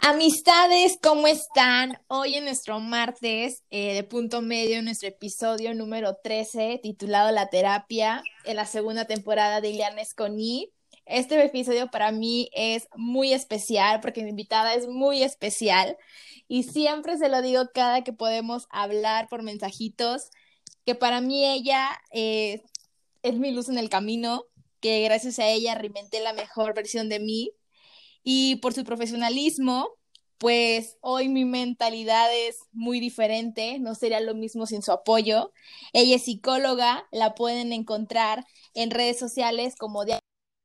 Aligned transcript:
Amistades, 0.00 0.96
¿cómo 1.02 1.26
están? 1.26 1.98
Hoy 2.06 2.36
en 2.36 2.44
nuestro 2.44 2.78
martes 2.78 3.64
eh, 3.70 3.94
de 3.94 4.04
punto 4.04 4.42
medio, 4.42 4.76
en 4.76 4.84
nuestro 4.84 5.08
episodio 5.08 5.74
número 5.74 6.16
13, 6.22 6.78
titulado 6.80 7.32
La 7.32 7.48
terapia, 7.48 8.22
en 8.44 8.56
la 8.56 8.64
segunda 8.64 9.06
temporada 9.06 9.60
de 9.60 9.70
Ileana 9.70 10.00
Esconi. 10.00 10.70
Este 11.04 11.42
episodio 11.44 11.90
para 11.90 12.12
mí 12.12 12.48
es 12.54 12.86
muy 12.96 13.32
especial 13.32 14.00
porque 14.00 14.22
mi 14.22 14.30
invitada 14.30 14.74
es 14.74 14.86
muy 14.86 15.24
especial 15.24 15.96
y 16.46 16.62
siempre 16.62 17.18
se 17.18 17.28
lo 17.28 17.42
digo 17.42 17.64
cada 17.74 18.04
que 18.04 18.12
podemos 18.12 18.68
hablar 18.70 19.28
por 19.28 19.42
mensajitos, 19.42 20.30
que 20.86 20.94
para 20.94 21.20
mí 21.20 21.44
ella 21.44 21.88
eh, 22.12 22.62
es 23.22 23.34
mi 23.34 23.50
luz 23.50 23.68
en 23.68 23.78
el 23.78 23.90
camino, 23.90 24.44
que 24.80 25.02
gracias 25.02 25.40
a 25.40 25.48
ella 25.48 25.74
reinventé 25.74 26.20
la 26.20 26.34
mejor 26.34 26.72
versión 26.72 27.08
de 27.08 27.18
mí 27.18 27.52
y 28.22 28.56
por 28.56 28.74
su 28.74 28.84
profesionalismo, 28.84 29.90
pues 30.38 30.96
hoy 31.00 31.28
mi 31.28 31.44
mentalidad 31.44 32.28
es 32.32 32.60
muy 32.72 33.00
diferente, 33.00 33.78
no 33.80 33.94
sería 33.94 34.20
lo 34.20 34.34
mismo 34.34 34.66
sin 34.66 34.82
su 34.82 34.92
apoyo. 34.92 35.52
Ella 35.92 36.16
es 36.16 36.24
psicóloga, 36.24 37.06
la 37.10 37.34
pueden 37.34 37.72
encontrar 37.72 38.46
en 38.74 38.90
redes 38.90 39.18
sociales 39.18 39.74
como 39.76 40.04
de 40.04 40.18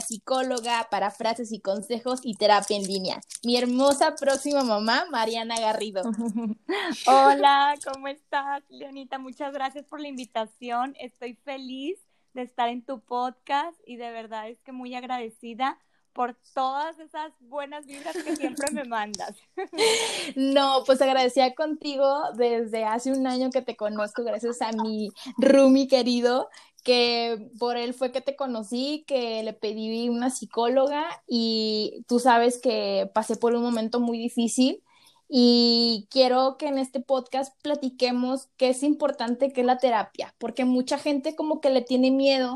psicóloga 0.04 0.88
para 0.92 1.12
frases 1.12 1.52
y 1.52 1.60
consejos 1.60 2.20
y 2.24 2.36
terapia 2.36 2.78
en 2.78 2.84
línea. 2.84 3.22
Mi 3.44 3.58
hermosa 3.58 4.16
próxima 4.16 4.64
mamá, 4.64 5.06
Mariana 5.10 5.60
Garrido. 5.60 6.04
Hola, 7.08 7.76
¿cómo 7.84 8.08
estás, 8.08 8.64
Leonita? 8.70 9.18
Muchas 9.18 9.54
gracias 9.54 9.86
por 9.86 10.00
la 10.00 10.08
invitación. 10.08 10.96
Estoy 11.00 11.34
feliz 11.34 11.98
de 12.34 12.44
estar 12.44 12.70
en 12.70 12.84
tu 12.84 13.00
podcast 13.00 13.80
y 13.88 13.96
de 13.96 14.12
verdad 14.12 14.50
es 14.50 14.60
que 14.62 14.72
muy 14.72 14.94
agradecida 14.94 15.80
por 16.14 16.36
todas 16.54 17.00
esas 17.00 17.34
buenas 17.40 17.86
vibras 17.86 18.16
que 18.24 18.36
siempre 18.36 18.72
me 18.72 18.84
mandas. 18.86 19.36
No, 20.36 20.84
pues 20.86 21.02
agradecía 21.02 21.54
contigo 21.54 22.22
desde 22.36 22.86
hace 22.86 23.12
un 23.12 23.28
año 23.28 23.50
que 23.50 23.62
te 23.62 23.76
conozco, 23.76 24.24
gracias 24.24 24.62
a 24.62 24.72
mi 24.72 25.10
Rumi 25.38 25.88
querido, 25.88 26.50
que 26.84 27.50
por 27.60 27.78
él 27.78 27.94
fue 27.94 28.12
que 28.12 28.22
te 28.22 28.36
conocí, 28.36 29.04
que 29.08 29.44
le 29.44 29.54
pedí 29.54 30.10
una 30.10 30.30
psicóloga 30.30 31.06
y 31.28 32.04
tú 32.08 32.20
sabes 32.20 32.60
que 32.60 33.10
pasé 33.14 33.36
por 33.36 33.56
un 33.56 33.64
momento 33.64 34.00
muy 34.00 34.18
difícil 34.18 34.84
y 35.30 36.08
quiero 36.12 36.58
que 36.58 36.68
en 36.68 36.78
este 36.78 37.00
podcast 37.00 37.60
platiquemos 37.62 38.50
qué 38.58 38.70
es 38.70 38.84
importante 38.84 39.52
que 39.52 39.62
es 39.62 39.68
la 39.68 39.78
terapia, 39.78 40.36
porque 40.38 40.66
mucha 40.66 40.98
gente 40.98 41.36
como 41.36 41.62
que 41.62 41.70
le 41.70 41.82
tiene 41.82 42.12
miedo 42.12 42.56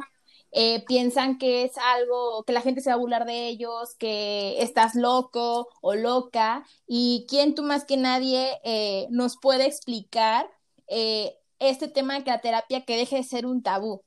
eh, 0.51 0.83
piensan 0.85 1.37
que 1.37 1.63
es 1.63 1.77
algo, 1.77 2.43
que 2.43 2.53
la 2.53 2.61
gente 2.61 2.81
se 2.81 2.89
va 2.89 2.95
a 2.95 2.99
burlar 2.99 3.25
de 3.25 3.47
ellos, 3.47 3.95
que 3.95 4.61
estás 4.61 4.95
loco 4.95 5.67
o 5.81 5.95
loca, 5.95 6.65
y 6.87 7.25
quién 7.29 7.55
tú 7.55 7.63
más 7.63 7.85
que 7.85 7.97
nadie 7.97 8.59
eh, 8.63 9.07
nos 9.09 9.37
puede 9.37 9.65
explicar 9.65 10.49
eh, 10.87 11.35
este 11.59 11.87
tema 11.87 12.15
de 12.15 12.23
que 12.23 12.31
la 12.31 12.41
terapia 12.41 12.85
que 12.85 12.97
deje 12.97 13.17
de 13.17 13.23
ser 13.23 13.45
un 13.45 13.61
tabú. 13.61 14.03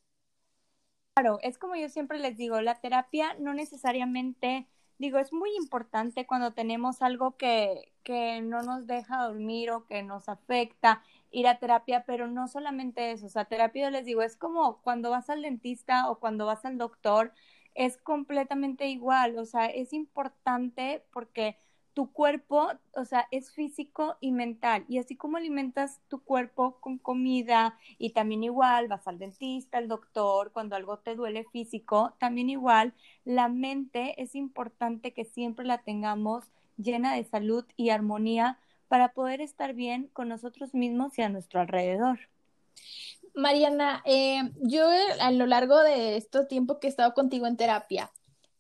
Claro, 1.15 1.39
es 1.43 1.59
como 1.59 1.77
yo 1.77 1.89
siempre 1.89 2.19
les 2.19 2.37
digo, 2.37 2.61
la 2.61 2.81
terapia 2.81 3.35
no 3.39 3.53
necesariamente, 3.53 4.67
digo, 4.99 5.19
es 5.19 5.33
muy 5.33 5.51
importante 5.57 6.27
cuando 6.27 6.53
tenemos 6.53 7.03
algo 7.03 7.37
que, 7.37 7.93
que 8.03 8.41
no 8.41 8.63
nos 8.63 8.87
deja 8.87 9.25
dormir 9.25 9.71
o 9.73 9.87
que 9.87 10.03
nos 10.03 10.29
afecta 10.29 11.03
ir 11.31 11.47
a 11.49 11.59
terapia, 11.59 12.05
pero 12.07 12.27
no 12.27 12.49
solamente 12.49 13.13
eso, 13.13 13.27
o 13.27 13.29
sea, 13.29 13.45
terapia 13.45 13.91
les 13.91 14.05
digo, 14.05 14.23
es 14.23 14.37
como 14.37 14.81
cuando 14.83 15.11
vas 15.11 15.31
al 15.31 15.43
dentista 15.43 16.11
o 16.11 16.19
cuando 16.19 16.47
vas 16.47 16.65
al 16.65 16.79
doctor, 16.79 17.33
es 17.75 17.97
completamente 17.99 18.89
igual, 18.89 19.39
o 19.39 19.45
sea, 19.45 19.67
es 19.67 19.93
importante 19.93 21.05
porque 21.13 21.57
tu 21.95 22.13
cuerpo, 22.13 22.71
o 22.95 23.05
sea, 23.05 23.27
es 23.31 23.53
físico 23.53 24.17
y 24.21 24.33
mental. 24.33 24.85
Y 24.89 24.99
así 24.99 25.17
como 25.17 25.37
alimentas 25.37 26.01
tu 26.09 26.23
cuerpo 26.23 26.81
con 26.81 26.99
comida 26.99 27.79
y 27.99 28.11
también 28.11 28.45
igual 28.45 28.89
vas 28.89 29.07
al 29.09 29.19
dentista, 29.19 29.79
al 29.79 29.89
doctor, 29.89 30.53
cuando 30.53 30.77
algo 30.77 30.99
te 30.99 31.15
duele 31.15 31.45
físico, 31.45 32.15
también 32.19 32.49
igual 32.49 32.95
la 33.25 33.49
mente 33.49 34.21
es 34.23 34.35
importante 34.35 35.13
que 35.13 35.25
siempre 35.25 35.65
la 35.67 35.79
tengamos 35.79 36.45
llena 36.77 37.15
de 37.15 37.25
salud 37.25 37.65
y 37.77 37.91
armonía 37.91 38.59
para 38.91 39.13
poder 39.13 39.41
estar 39.41 39.73
bien 39.73 40.11
con 40.13 40.29
nosotros 40.29 40.75
mismos 40.75 41.17
y 41.17 41.23
a 41.23 41.29
nuestro 41.29 41.61
alrededor. 41.61 42.19
Mariana, 43.37 44.03
eh, 44.05 44.51
yo 44.63 44.85
a 45.21 45.31
lo 45.31 45.47
largo 45.47 45.81
de 45.85 46.17
este 46.17 46.45
tiempo 46.47 46.81
que 46.81 46.89
he 46.89 46.91
estado 46.91 47.15
contigo 47.15 47.47
en 47.47 47.57
terapia, 47.57 48.11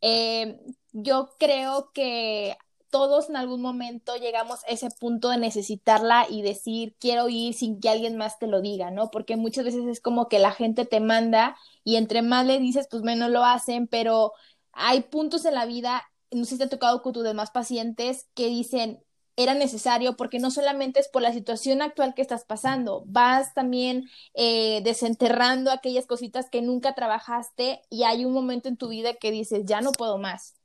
eh, 0.00 0.60
yo 0.92 1.30
creo 1.36 1.90
que 1.92 2.56
todos 2.90 3.28
en 3.28 3.34
algún 3.34 3.60
momento 3.60 4.14
llegamos 4.14 4.62
a 4.62 4.68
ese 4.68 4.88
punto 4.92 5.30
de 5.30 5.38
necesitarla 5.38 6.26
y 6.30 6.42
decir 6.42 6.94
quiero 7.00 7.28
ir 7.28 7.54
sin 7.54 7.80
que 7.80 7.88
alguien 7.88 8.16
más 8.16 8.38
te 8.38 8.46
lo 8.46 8.60
diga, 8.60 8.92
¿no? 8.92 9.10
Porque 9.10 9.36
muchas 9.36 9.64
veces 9.64 9.84
es 9.88 10.00
como 10.00 10.28
que 10.28 10.38
la 10.38 10.52
gente 10.52 10.84
te 10.84 11.00
manda 11.00 11.56
y 11.82 11.96
entre 11.96 12.22
más 12.22 12.46
le 12.46 12.60
dices, 12.60 12.86
pues 12.88 13.02
menos 13.02 13.30
lo 13.30 13.44
hacen, 13.44 13.88
pero 13.88 14.32
hay 14.70 15.00
puntos 15.00 15.44
en 15.44 15.54
la 15.54 15.66
vida, 15.66 16.04
no 16.30 16.44
sé 16.44 16.50
si 16.50 16.58
te 16.58 16.64
ha 16.66 16.68
tocado 16.68 17.02
con 17.02 17.12
tus 17.12 17.24
demás 17.24 17.50
pacientes, 17.50 18.28
que 18.34 18.46
dicen, 18.46 19.02
era 19.42 19.54
necesario 19.54 20.16
porque 20.16 20.38
no 20.38 20.50
solamente 20.50 21.00
es 21.00 21.08
por 21.08 21.22
la 21.22 21.32
situación 21.32 21.82
actual 21.82 22.14
que 22.14 22.22
estás 22.22 22.44
pasando, 22.44 23.04
vas 23.06 23.54
también 23.54 24.08
eh, 24.34 24.82
desenterrando 24.84 25.70
aquellas 25.70 26.06
cositas 26.06 26.50
que 26.50 26.62
nunca 26.62 26.94
trabajaste 26.94 27.82
y 27.90 28.04
hay 28.04 28.24
un 28.24 28.32
momento 28.32 28.68
en 28.68 28.76
tu 28.76 28.88
vida 28.88 29.14
que 29.14 29.30
dices, 29.30 29.64
ya 29.66 29.80
no 29.80 29.92
puedo 29.92 30.18
más. 30.18 30.59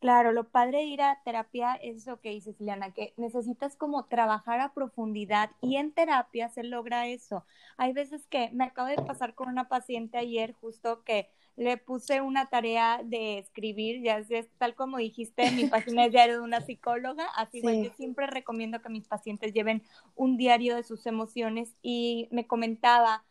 Claro, 0.00 0.30
lo 0.30 0.44
padre 0.44 0.78
de 0.78 0.84
ir 0.84 1.02
a 1.02 1.20
terapia 1.24 1.74
es 1.74 2.06
lo 2.06 2.20
que 2.20 2.30
dices, 2.30 2.54
Liliana, 2.60 2.92
que 2.92 3.14
necesitas 3.16 3.74
como 3.74 4.04
trabajar 4.04 4.60
a 4.60 4.72
profundidad 4.72 5.50
y 5.60 5.76
en 5.76 5.90
terapia 5.90 6.48
se 6.48 6.62
logra 6.62 7.08
eso. 7.08 7.44
Hay 7.76 7.92
veces 7.92 8.24
que 8.28 8.50
me 8.52 8.64
acabo 8.64 8.88
de 8.88 9.02
pasar 9.02 9.34
con 9.34 9.48
una 9.48 9.68
paciente 9.68 10.16
ayer 10.16 10.52
justo 10.52 11.02
que 11.02 11.28
le 11.56 11.76
puse 11.78 12.20
una 12.20 12.48
tarea 12.48 13.00
de 13.02 13.38
escribir, 13.38 14.00
ya 14.00 14.18
es 14.18 14.48
tal 14.58 14.76
como 14.76 14.98
dijiste, 14.98 15.50
mi 15.50 15.64
página 15.96 16.04
es 16.04 16.12
diario 16.12 16.34
de 16.34 16.44
una 16.44 16.60
psicóloga, 16.60 17.26
así 17.34 17.60
que 17.60 17.82
yo 17.82 17.90
siempre 17.96 18.28
recomiendo 18.28 18.80
que 18.80 18.90
mis 18.90 19.08
pacientes 19.08 19.52
lleven 19.52 19.82
un 20.14 20.36
diario 20.36 20.76
de 20.76 20.84
sus 20.84 21.06
emociones 21.06 21.74
y 21.82 22.28
me 22.30 22.46
comentaba 22.46 23.24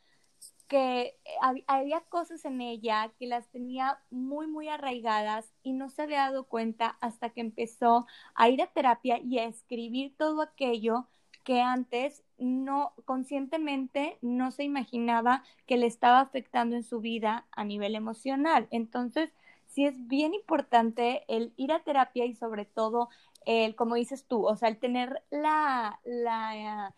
que 0.67 1.15
había 1.67 2.01
cosas 2.01 2.43
en 2.45 2.61
ella 2.61 3.11
que 3.19 3.27
las 3.27 3.47
tenía 3.49 3.99
muy, 4.09 4.47
muy 4.47 4.67
arraigadas 4.67 5.51
y 5.63 5.73
no 5.73 5.89
se 5.89 6.03
había 6.03 6.19
dado 6.23 6.45
cuenta 6.45 6.97
hasta 7.01 7.29
que 7.29 7.41
empezó 7.41 8.05
a 8.35 8.49
ir 8.49 8.61
a 8.61 8.67
terapia 8.67 9.19
y 9.19 9.39
a 9.39 9.45
escribir 9.45 10.13
todo 10.17 10.41
aquello 10.41 11.07
que 11.43 11.61
antes 11.61 12.23
no 12.37 12.93
conscientemente 13.05 14.17
no 14.21 14.51
se 14.51 14.65
imaginaba 14.65 15.43
que 15.65 15.77
le 15.77 15.85
estaba 15.85 16.19
afectando 16.19 16.75
en 16.75 16.83
su 16.83 16.99
vida 16.99 17.45
a 17.51 17.63
nivel 17.63 17.95
emocional. 17.95 18.67
Entonces, 18.69 19.31
sí 19.67 19.85
es 19.85 20.07
bien 20.07 20.33
importante 20.33 21.23
el 21.29 21.53
ir 21.55 21.71
a 21.71 21.83
terapia 21.83 22.25
y 22.25 22.33
sobre 22.33 22.65
todo 22.65 23.09
el, 23.45 23.75
como 23.75 23.95
dices 23.95 24.25
tú, 24.25 24.45
o 24.45 24.57
sea, 24.57 24.67
el 24.67 24.77
tener 24.77 25.23
la, 25.29 26.01
la 26.03 26.93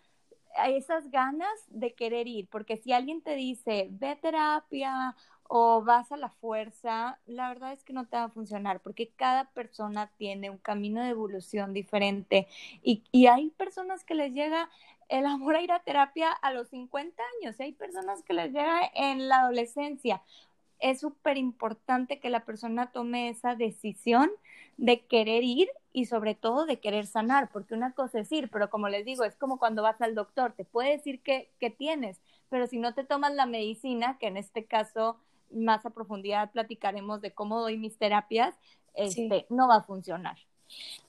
esas 0.67 1.09
ganas 1.11 1.49
de 1.67 1.93
querer 1.93 2.27
ir, 2.27 2.47
porque 2.49 2.77
si 2.77 2.91
alguien 2.93 3.21
te 3.21 3.35
dice, 3.35 3.87
ve 3.91 4.15
terapia 4.15 5.15
o 5.47 5.81
vas 5.83 6.11
a 6.11 6.17
la 6.17 6.29
fuerza, 6.29 7.19
la 7.25 7.49
verdad 7.49 7.73
es 7.73 7.83
que 7.83 7.93
no 7.93 8.05
te 8.07 8.17
va 8.17 8.25
a 8.25 8.29
funcionar 8.29 8.81
porque 8.81 9.09
cada 9.15 9.45
persona 9.51 10.11
tiene 10.17 10.49
un 10.49 10.57
camino 10.59 11.01
de 11.01 11.09
evolución 11.09 11.73
diferente 11.73 12.47
y, 12.83 13.03
y 13.11 13.27
hay 13.27 13.49
personas 13.51 14.03
que 14.03 14.15
les 14.15 14.33
llega 14.33 14.69
el 15.09 15.25
amor 15.25 15.55
a 15.55 15.61
ir 15.61 15.71
a 15.71 15.79
terapia 15.79 16.31
a 16.31 16.53
los 16.53 16.69
50 16.69 17.21
años 17.41 17.59
y 17.59 17.63
hay 17.63 17.71
personas 17.73 18.23
que 18.23 18.33
les 18.33 18.53
llega 18.53 18.81
en 18.93 19.27
la 19.27 19.39
adolescencia. 19.39 20.21
Es 20.79 21.01
súper 21.01 21.38
importante 21.38 22.19
que 22.19 22.29
la 22.29 22.45
persona 22.45 22.91
tome 22.91 23.29
esa 23.29 23.55
decisión 23.55 24.29
de 24.77 25.01
querer 25.01 25.43
ir 25.43 25.67
y 25.99 26.05
sobre 26.05 26.33
todo 26.33 26.65
de 26.65 26.79
querer 26.79 27.06
sanar, 27.06 27.50
porque 27.51 27.74
una 27.74 27.91
cosa 27.91 28.21
es 28.21 28.31
ir, 28.31 28.50
pero 28.50 28.69
como 28.69 28.88
les 28.88 29.03
digo, 29.03 29.25
es 29.25 29.35
como 29.35 29.59
cuando 29.59 29.83
vas 29.83 30.00
al 30.00 30.15
doctor, 30.15 30.53
te 30.53 30.63
puede 30.63 30.91
decir 30.91 31.21
que, 31.21 31.51
que 31.59 31.69
tienes, 31.69 32.21
pero 32.47 32.68
si 32.68 32.79
no 32.79 32.94
te 32.94 33.03
tomas 33.03 33.33
la 33.33 33.45
medicina, 33.45 34.18
que 34.18 34.27
en 34.27 34.38
este 34.38 34.65
caso 34.65 35.19
más 35.51 35.85
a 35.85 35.89
profundidad 35.89 36.51
platicaremos 36.51 37.19
de 37.19 37.33
cómo 37.33 37.59
doy 37.59 37.77
mis 37.77 37.97
terapias, 37.97 38.56
este, 38.94 39.45
no 39.50 39.68
va 39.68 39.75
a 39.75 39.83
funcionar. 39.83 40.38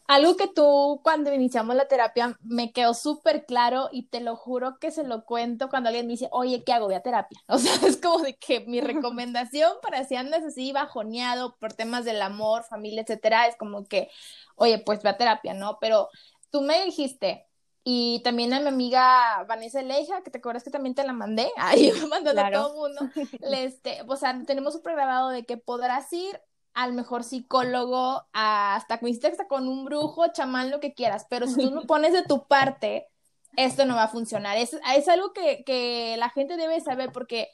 Algo 0.06 0.36
que 0.36 0.48
tú 0.48 1.00
cuando 1.04 1.32
iniciamos 1.32 1.76
la 1.76 1.86
terapia 1.86 2.36
me 2.42 2.72
quedó 2.72 2.94
súper 2.94 3.46
claro 3.46 3.88
y 3.92 4.08
te 4.08 4.20
lo 4.20 4.34
juro 4.34 4.78
que 4.80 4.90
se 4.90 5.04
lo 5.04 5.24
cuento 5.24 5.68
cuando 5.68 5.88
alguien 5.88 6.06
me 6.06 6.14
dice, 6.14 6.28
oye, 6.32 6.64
¿qué 6.64 6.72
hago? 6.72 6.86
Voy 6.86 6.96
a 6.96 7.02
terapia. 7.02 7.38
O 7.46 7.58
sea, 7.58 7.74
es 7.86 7.96
como 7.96 8.18
de 8.18 8.36
que 8.36 8.60
mi 8.60 8.80
recomendación 8.80 9.72
para 9.82 10.04
si 10.04 10.16
andas 10.16 10.42
así 10.42 10.72
bajoneado 10.72 11.56
por 11.60 11.74
temas 11.74 12.04
del 12.04 12.20
amor, 12.22 12.64
familia, 12.64 13.02
etcétera, 13.02 13.46
es 13.46 13.56
como 13.56 13.84
que, 13.86 14.10
oye, 14.56 14.78
pues 14.78 15.02
ve 15.02 15.10
a 15.10 15.16
terapia, 15.16 15.54
¿no? 15.54 15.78
Pero 15.80 16.08
tú 16.50 16.60
me 16.60 16.84
dijiste, 16.84 17.46
y 17.84 18.20
también 18.22 18.52
a 18.52 18.60
mi 18.60 18.68
amiga 18.68 19.44
Vanessa 19.48 19.80
Leija, 19.80 20.22
que 20.22 20.30
te 20.30 20.38
acuerdas 20.38 20.64
que 20.64 20.70
también 20.70 20.94
te 20.94 21.04
la 21.04 21.12
mandé, 21.12 21.50
ahí 21.56 21.92
me 21.92 22.06
mandó 22.06 22.30
a 22.30 22.50
todo 22.50 22.68
el 22.68 22.74
mundo. 22.74 23.14
Este, 23.40 24.02
o 24.06 24.16
sea, 24.16 24.38
tenemos 24.46 24.74
un 24.74 24.82
programado 24.82 25.30
de 25.30 25.44
que 25.44 25.56
podrás 25.56 26.12
ir 26.12 26.40
al 26.74 26.92
mejor 26.92 27.24
psicólogo, 27.24 28.24
hasta 28.32 29.00
hasta 29.00 29.48
con 29.48 29.68
un 29.68 29.84
brujo, 29.84 30.32
chamán, 30.32 30.70
lo 30.70 30.80
que 30.80 30.94
quieras, 30.94 31.26
pero 31.28 31.46
si 31.46 31.56
tú 31.56 31.70
no 31.70 31.82
pones 31.86 32.12
de 32.12 32.22
tu 32.22 32.46
parte, 32.46 33.08
esto 33.56 33.84
no 33.84 33.96
va 33.96 34.04
a 34.04 34.08
funcionar. 34.08 34.56
Es, 34.56 34.76
es 34.96 35.08
algo 35.08 35.32
que, 35.32 35.64
que 35.64 36.16
la 36.18 36.30
gente 36.30 36.56
debe 36.56 36.80
saber 36.80 37.12
porque 37.12 37.48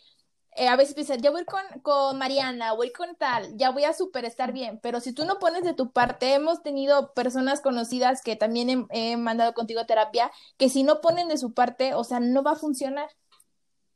eh, 0.57 0.69
a 0.69 0.77
veces 0.77 0.95
piensas, 0.95 1.19
ya 1.19 1.31
voy 1.31 1.45
con, 1.45 1.61
con 1.83 2.17
Mariana, 2.17 2.73
voy 2.73 2.91
con 2.91 3.15
tal, 3.17 3.55
ya 3.59 3.71
voy 3.71 3.85
a 3.85 3.93
super 3.93 4.25
estar 4.25 4.53
bien, 4.55 4.81
pero 4.83 5.01
si 5.01 5.13
tú 5.13 5.27
no 5.27 5.39
pones 5.39 5.65
de 5.65 5.75
tu 5.75 5.93
parte, 5.93 6.33
hemos 6.33 6.63
tenido 6.63 7.13
personas 7.13 7.61
conocidas 7.61 8.23
que 8.23 8.37
también 8.37 8.87
he, 8.91 9.17
mandado 9.19 9.53
contigo 9.53 9.81
a 9.81 9.87
terapia, 9.87 10.33
que 10.57 10.71
si 10.71 10.83
no 10.83 11.03
ponen 11.03 11.29
de 11.29 11.37
su 11.37 11.53
parte, 11.53 11.93
o 11.93 12.05
sea, 12.05 12.21
no 12.21 12.43
va 12.43 12.53
a 12.53 12.57
funcionar. 12.57 13.11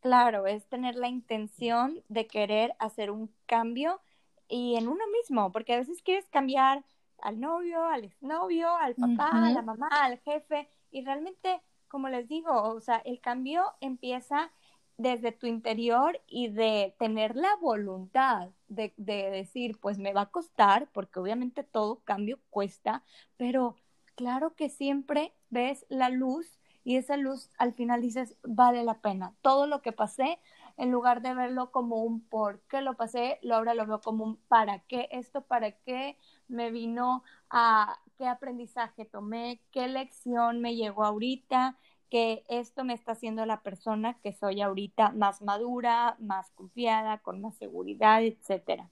Claro, 0.01 0.47
es 0.47 0.69
tener 0.69 0.97
la 0.97 1.09
intención 1.09 2.03
de 2.09 2.27
querer 2.27 2.75
hacer 2.79 3.11
un 3.11 3.35
cambio 3.47 4.03
y 4.47 4.77
en 4.77 4.87
uno 4.87 5.03
mismo, 5.21 5.53
porque 5.53 5.75
a 5.75 5.79
veces 5.79 6.03
quieres 6.03 6.29
cambiar 6.29 6.85
al 7.23 7.41
novio, 7.41 7.85
al 7.85 8.05
exnovio, 8.05 8.75
al 8.77 8.95
papá, 8.95 9.31
a 9.33 9.51
la 9.51 9.63
mamá, 9.63 9.89
al 9.91 10.19
jefe, 10.21 10.69
y 10.91 11.05
realmente, 11.05 11.61
como 11.89 12.09
les 12.09 12.29
digo, 12.29 12.53
o 12.53 12.81
sea, 12.81 12.97
el 13.05 13.21
cambio 13.21 13.65
empieza 13.81 14.51
desde 14.97 15.33
tu 15.33 15.47
interior 15.47 16.21
y 16.27 16.49
de 16.49 16.95
tener 16.99 17.35
la 17.37 17.57
voluntad 17.57 18.51
de, 18.69 18.93
de, 18.97 19.31
decir, 19.31 19.79
pues 19.81 19.99
me 19.99 20.13
va 20.13 20.23
a 20.23 20.31
costar, 20.31 20.89
porque 20.93 21.21
obviamente 21.21 21.63
todo 21.63 22.01
cambio 22.05 22.39
cuesta, 22.51 23.03
pero 23.37 23.77
claro 24.15 24.55
que 24.55 24.69
siempre 24.69 25.33
ves 25.49 25.87
la 25.89 26.11
luz 26.11 26.61
y 26.85 26.97
esa 26.97 27.17
luz 27.17 27.51
al 27.59 27.73
final 27.75 28.01
dices, 28.01 28.37
vale 28.43 28.85
la 28.85 29.01
pena. 29.01 29.35
Todo 29.43 29.67
lo 29.67 29.83
que 29.83 29.93
pasé, 29.93 30.39
en 30.81 30.91
lugar 30.91 31.21
de 31.21 31.35
verlo 31.35 31.71
como 31.71 31.97
un 32.03 32.23
por 32.23 32.63
qué 32.63 32.81
lo 32.81 32.97
pasé, 32.97 33.39
lo 33.43 33.57
ahora 33.57 33.75
lo 33.75 33.87
veo 33.87 34.01
como 34.01 34.25
un 34.25 34.37
para 34.49 34.79
qué, 34.81 35.09
esto 35.13 35.43
para 35.43 35.73
qué 35.73 36.17
me 36.49 36.71
vino 36.71 37.23
a, 37.51 38.01
qué 38.17 38.27
aprendizaje 38.27 39.05
tomé, 39.05 39.61
qué 39.73 39.89
lección 39.89 40.61
me 40.61 40.77
llegó 40.77 41.05
ahorita, 41.05 41.77
que 42.09 42.45
esto 42.49 42.85
me 42.85 42.95
está 42.95 43.13
haciendo 43.13 43.45
la 43.45 43.61
persona 43.61 44.19
que 44.23 44.33
soy 44.33 44.63
ahorita 44.63 45.11
más 45.11 45.43
madura, 45.43 46.17
más 46.19 46.51
confiada, 46.53 47.19
con 47.19 47.43
más 47.43 47.57
seguridad, 47.57 48.23
etcétera. 48.23 48.89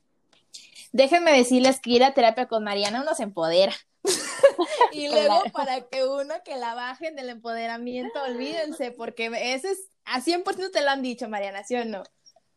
Déjenme 0.92 1.32
decirles 1.32 1.80
que 1.80 1.90
ir 1.90 2.04
a 2.04 2.12
terapia 2.12 2.48
con 2.48 2.64
Mariana 2.64 3.00
uno 3.00 3.14
se 3.14 3.22
empodera. 3.22 3.72
y 4.92 5.08
luego 5.08 5.42
para 5.52 5.88
que 5.88 6.06
uno 6.06 6.34
que 6.44 6.56
la 6.56 6.74
bajen 6.74 7.16
del 7.16 7.30
empoderamiento, 7.30 8.22
olvídense, 8.22 8.92
porque 8.92 9.30
eso 9.54 9.68
es, 9.68 9.88
a 10.10 10.20
100% 10.20 10.70
te 10.70 10.82
lo 10.82 10.90
han 10.90 11.02
dicho, 11.02 11.28
Mariana, 11.28 11.62
¿sí 11.64 11.76
o 11.76 11.84
no? 11.84 12.02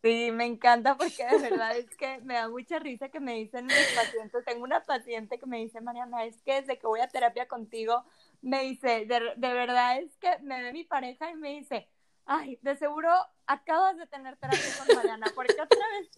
Sí, 0.04 0.32
me 0.32 0.46
encanta 0.46 0.98
porque 0.98 1.24
de 1.26 1.38
verdad 1.38 1.78
es 1.78 1.96
que 1.96 2.18
me 2.22 2.34
da 2.34 2.50
mucha 2.50 2.80
risa 2.80 3.10
que 3.10 3.20
me 3.20 3.36
dicen 3.36 3.68
mis 3.68 3.94
pacientes, 3.96 4.44
tengo 4.46 4.64
una 4.64 4.84
paciente 4.84 5.38
que 5.38 5.46
me 5.46 5.60
dice, 5.60 5.80
Mariana, 5.80 6.26
es 6.26 6.42
que 6.42 6.62
desde 6.62 6.80
que 6.80 6.88
voy 6.88 7.02
a 7.02 7.08
terapia 7.08 7.48
contigo, 7.48 8.04
me 8.42 8.64
dice, 8.64 9.06
de, 9.06 9.34
de 9.36 9.54
verdad 9.54 10.00
es 10.00 10.18
que 10.18 10.40
me 10.40 10.64
ve 10.64 10.74
mi 10.74 10.84
pareja 10.84 11.30
y 11.30 11.36
me 11.36 11.50
dice, 11.50 11.88
ay, 12.26 12.58
de 12.64 12.76
seguro 12.78 13.12
acabas 13.46 13.98
de 13.98 14.08
tener 14.08 14.38
terapia 14.38 14.60
con 14.78 14.96
Mariana, 14.96 15.28
porque 15.36 15.54
otra 15.54 15.86
vez 16.00 16.10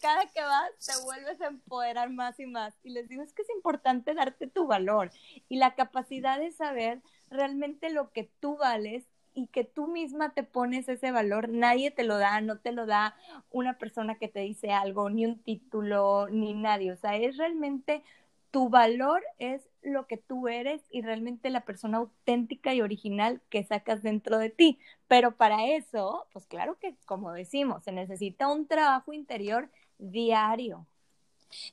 cada 0.00 0.24
que 0.26 0.40
vas 0.40 0.70
te 0.78 1.02
vuelves 1.02 1.40
a 1.42 1.48
empoderar 1.48 2.08
más 2.10 2.38
y 2.40 2.46
más. 2.46 2.74
Y 2.84 2.90
les 2.90 3.08
digo, 3.08 3.22
es 3.22 3.34
que 3.34 3.42
es 3.42 3.50
importante 3.50 4.14
darte 4.14 4.46
tu 4.46 4.66
valor 4.66 5.10
y 5.48 5.56
la 5.56 5.74
capacidad 5.74 6.38
de 6.38 6.52
saber 6.52 7.02
realmente 7.28 7.90
lo 7.90 8.12
que 8.12 8.30
tú 8.40 8.56
vales 8.56 9.04
y 9.36 9.46
que 9.48 9.62
tú 9.62 9.86
misma 9.86 10.32
te 10.32 10.42
pones 10.42 10.88
ese 10.88 11.12
valor, 11.12 11.50
nadie 11.50 11.92
te 11.92 12.02
lo 12.02 12.18
da, 12.18 12.40
no 12.40 12.58
te 12.58 12.72
lo 12.72 12.86
da 12.86 13.14
una 13.50 13.78
persona 13.78 14.16
que 14.16 14.28
te 14.28 14.40
dice 14.40 14.72
algo, 14.72 15.10
ni 15.10 15.26
un 15.26 15.38
título, 15.38 16.26
ni 16.30 16.54
nadie, 16.54 16.90
o 16.90 16.96
sea, 16.96 17.16
es 17.16 17.36
realmente 17.36 18.02
tu 18.50 18.70
valor 18.70 19.22
es 19.38 19.68
lo 19.82 20.06
que 20.06 20.16
tú 20.16 20.48
eres 20.48 20.80
y 20.90 21.02
realmente 21.02 21.50
la 21.50 21.66
persona 21.66 21.98
auténtica 21.98 22.72
y 22.72 22.80
original 22.80 23.42
que 23.50 23.62
sacas 23.64 24.02
dentro 24.02 24.38
de 24.38 24.48
ti. 24.48 24.78
Pero 25.08 25.36
para 25.36 25.66
eso, 25.66 26.26
pues 26.32 26.46
claro 26.46 26.78
que, 26.78 26.94
como 27.04 27.32
decimos, 27.32 27.84
se 27.84 27.92
necesita 27.92 28.48
un 28.48 28.66
trabajo 28.66 29.12
interior 29.12 29.68
diario. 29.98 30.86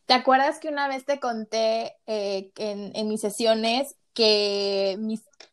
¿Te 0.05 0.13
acuerdas 0.13 0.59
que 0.59 0.67
una 0.67 0.89
vez 0.89 1.05
te 1.05 1.21
conté 1.21 1.95
eh, 2.05 2.51
en, 2.57 2.93
en, 2.95 3.07
mis 3.07 3.21
sesiones 3.21 3.95
que 4.13 4.97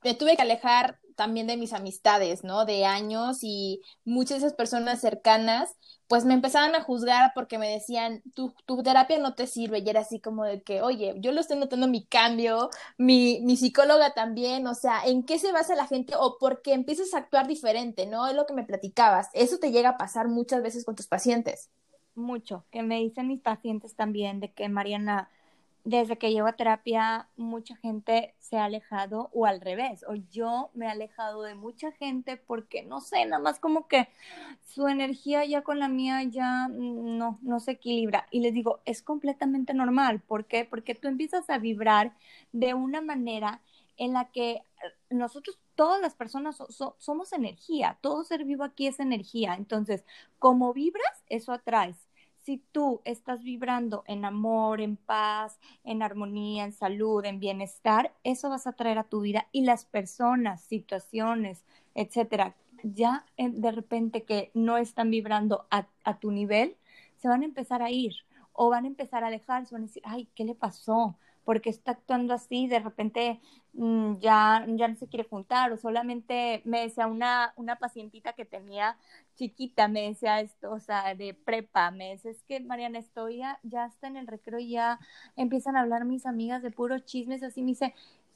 me 0.03 0.15
tuve 0.15 0.35
que 0.35 0.43
alejar 0.43 0.99
también 1.21 1.47
de 1.47 1.59
mis 1.59 1.75
amistades, 1.75 2.45
¿no? 2.45 2.65
De 2.65 2.87
años 2.87 3.41
y 3.43 3.83
muchas 4.07 4.41
de 4.41 4.47
esas 4.47 4.55
personas 4.55 5.03
cercanas, 5.03 5.77
pues 6.09 6.25
me 6.25 6.33
empezaban 6.33 6.75
a 6.75 6.83
juzgar 6.83 7.33
porque 7.35 7.59
me 7.59 7.69
decían, 7.69 8.23
tu, 8.35 8.55
tu 8.65 8.83
terapia 8.83 9.19
no 9.19 9.35
te 9.35 9.47
sirve. 9.47 9.81
Y 9.81 9.91
era 9.91 10.01
así 10.01 10.19
como 10.19 10.45
de 10.45 10.63
que, 10.63 10.81
oye, 10.81 11.15
yo 11.19 11.33
lo 11.33 11.43
estoy 11.43 11.59
notando 11.59 11.89
mi 11.89 12.07
cambio, 12.07 12.71
mi, 12.97 13.43
mi 13.43 13.59
psicóloga 13.59 14.15
también, 14.15 14.67
o 14.67 14.75
sea, 14.75 15.03
¿en 15.05 15.23
qué 15.23 15.39
se 15.39 15.53
basa 15.53 15.75
la 15.75 15.87
gente 15.87 16.15
o 16.19 16.39
por 16.39 16.63
qué 16.63 16.73
empiezas 16.73 17.13
a 17.13 17.19
actuar 17.19 17.47
diferente, 17.47 18.07
¿no? 18.07 18.27
Es 18.27 18.35
lo 18.35 18.47
que 18.47 18.55
me 18.55 18.65
platicabas. 18.65 19.29
Eso 19.35 19.59
te 19.59 19.73
llega 19.73 19.91
a 19.91 19.99
pasar 19.99 20.29
muchas 20.29 20.63
veces 20.63 20.87
con 20.87 20.95
tus 20.97 21.07
pacientes. 21.07 21.69
Mucho, 22.15 22.65
que 22.71 22.83
me 22.83 22.97
dicen 22.97 23.29
mis 23.29 23.43
pacientes 23.43 23.95
también 23.95 24.41
de 24.41 24.55
que 24.55 24.71
Mariana, 24.71 25.29
desde 25.85 26.19
que 26.19 26.33
llevo 26.33 26.49
a 26.49 26.53
terapia, 26.53 27.29
mucha 27.37 27.77
gente 27.77 28.35
se 28.39 28.59
ha 28.59 28.65
alejado 28.65 29.31
o 29.33 29.47
al 29.47 29.61
revés, 29.61 30.05
o 30.09 30.15
yo 30.15 30.71
me 30.75 30.87
he 30.87 30.89
alejado 30.89 31.43
de 31.43 31.55
mucha 31.55 31.93
gente 31.93 32.37
porque 32.37 32.83
no 32.83 33.01
sé, 33.01 33.25
nada 33.25 33.43
más 33.43 33.59
como 33.59 33.89
que 33.89 34.09
su 34.65 34.89
energía 34.89 35.45
ya 35.45 35.63
con 35.63 35.79
la 35.79 35.89
mía 35.89 36.23
ya 36.25 36.69
no, 36.69 37.39
no 37.43 37.61
se 37.61 37.73
equilibra. 37.73 38.27
Y 38.31 38.41
les 38.41 38.55
digo, 38.55 38.81
es 38.85 39.03
completamente 39.03 39.75
normal. 39.75 40.21
¿Por 40.21 40.47
qué? 40.47 40.65
Porque 40.65 40.95
tú 40.95 41.09
empiezas 41.09 41.49
a 41.51 41.59
vibrar 41.59 42.15
de 42.53 42.75
una 42.75 43.01
manera 43.01 43.63
en 43.97 44.13
la 44.13 44.31
que 44.31 44.63
nosotros, 45.11 45.59
todas 45.75 46.01
las 46.01 46.15
personas 46.15 46.63
somos 46.99 47.33
energía, 47.33 47.99
todo 48.01 48.25
ser 48.25 48.45
vivo 48.45 48.65
aquí 48.65 48.87
es 48.87 49.01
energía. 49.01 49.55
Entonces, 49.55 50.05
como 50.39 50.73
vibras, 50.73 51.25
eso 51.29 51.53
atraes 51.53 52.10
si 52.51 52.59
tú 52.73 53.01
estás 53.05 53.45
vibrando 53.45 54.03
en 54.09 54.25
amor, 54.25 54.81
en 54.81 54.97
paz, 54.97 55.61
en 55.85 56.03
armonía, 56.03 56.65
en 56.65 56.73
salud, 56.73 57.25
en 57.25 57.39
bienestar, 57.39 58.13
eso 58.25 58.51
vas 58.51 58.67
a 58.67 58.73
traer 58.73 58.99
a 58.99 59.05
tu 59.05 59.21
vida 59.21 59.47
y 59.53 59.63
las 59.63 59.85
personas, 59.85 60.61
situaciones, 60.63 61.65
etcétera, 61.95 62.57
ya 62.83 63.25
de 63.39 63.71
repente 63.71 64.25
que 64.25 64.51
no 64.53 64.79
están 64.79 65.11
vibrando 65.13 65.69
a, 65.71 65.87
a 66.03 66.19
tu 66.19 66.33
nivel, 66.33 66.77
se 67.19 67.29
van 67.29 67.43
a 67.43 67.45
empezar 67.45 67.83
a 67.83 67.93
ir 67.93 68.15
o 68.53 68.69
van 68.69 68.85
a 68.85 68.89
empezar 68.89 69.23
a 69.23 69.29
alejarse, 69.29 69.73
van 69.73 69.85
a 69.85 69.87
decir, 69.87 70.03
ay, 70.05 70.29
¿qué 70.35 70.45
le 70.45 70.57
pasó? 70.57 71.17
Porque 71.51 71.71
está 71.71 71.91
actuando 71.91 72.33
así, 72.33 72.69
de 72.69 72.79
repente 72.79 73.41
mm, 73.73 74.19
ya, 74.21 74.65
ya 74.69 74.87
no 74.87 74.95
se 74.95 75.09
quiere 75.09 75.29
juntar, 75.29 75.73
o 75.73 75.77
solamente 75.77 76.63
me 76.65 76.83
decía 76.83 77.09
una, 77.09 77.55
una 77.57 77.75
pacientita 77.75 78.35
que 78.35 78.45
tenía 78.45 78.97
chiquita, 79.35 79.89
me 79.89 80.03
decía 80.03 80.39
esto, 80.39 80.71
o 80.71 80.79
sea, 80.79 81.13
de 81.17 81.35
prepa, 81.35 81.91
me 81.91 82.11
decía, 82.11 82.31
es 82.31 82.45
que 82.45 82.61
Mariana, 82.61 83.01
estoy 83.01 83.39
ya, 83.39 83.59
ya 83.65 83.87
está 83.87 84.07
en 84.07 84.17
el 84.17 84.29
recreo 84.29 84.61
y 84.61 84.71
ya 84.71 85.01
empiezan 85.35 85.75
a 85.75 85.81
hablar 85.81 86.05
mis 86.05 86.25
amigas 86.25 86.63
de 86.63 86.71
puros 86.71 87.05
chismes, 87.05 87.43
así 87.43 87.63
me 87.63 87.71
dice, 87.71 87.95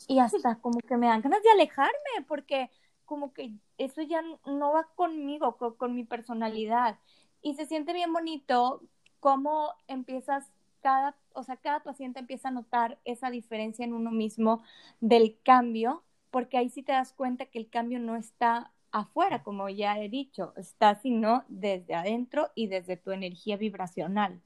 y 0.08 0.18
hasta 0.18 0.56
como 0.56 0.80
que 0.80 0.96
me 0.96 1.06
dan 1.06 1.20
ganas 1.22 1.40
de 1.44 1.50
alejarme, 1.50 2.26
porque 2.26 2.68
como 3.04 3.32
que 3.32 3.52
eso 3.78 4.02
ya 4.02 4.22
no 4.44 4.72
va 4.72 4.88
conmigo, 4.96 5.56
con, 5.56 5.76
con 5.76 5.94
mi 5.94 6.02
personalidad. 6.02 6.98
Y 7.42 7.54
se 7.54 7.66
siente 7.66 7.92
bien 7.92 8.12
bonito 8.12 8.82
cómo 9.20 9.72
empiezas 9.86 10.50
cada, 10.84 11.16
o 11.32 11.42
sea, 11.42 11.56
cada 11.56 11.80
paciente 11.80 12.20
empieza 12.20 12.48
a 12.48 12.50
notar 12.50 12.98
esa 13.06 13.30
diferencia 13.30 13.86
en 13.86 13.94
uno 13.94 14.10
mismo 14.10 14.62
del 15.00 15.38
cambio, 15.42 16.04
porque 16.30 16.58
ahí 16.58 16.68
sí 16.68 16.82
te 16.82 16.92
das 16.92 17.14
cuenta 17.14 17.46
que 17.46 17.58
el 17.58 17.70
cambio 17.70 17.98
no 17.98 18.16
está 18.16 18.70
afuera, 18.92 19.42
como 19.42 19.70
ya 19.70 19.98
he 19.98 20.10
dicho, 20.10 20.52
está 20.58 20.96
sino 20.96 21.44
desde 21.48 21.94
adentro 21.94 22.50
y 22.54 22.66
desde 22.66 22.98
tu 22.98 23.12
energía 23.12 23.56
vibracional. 23.56 24.42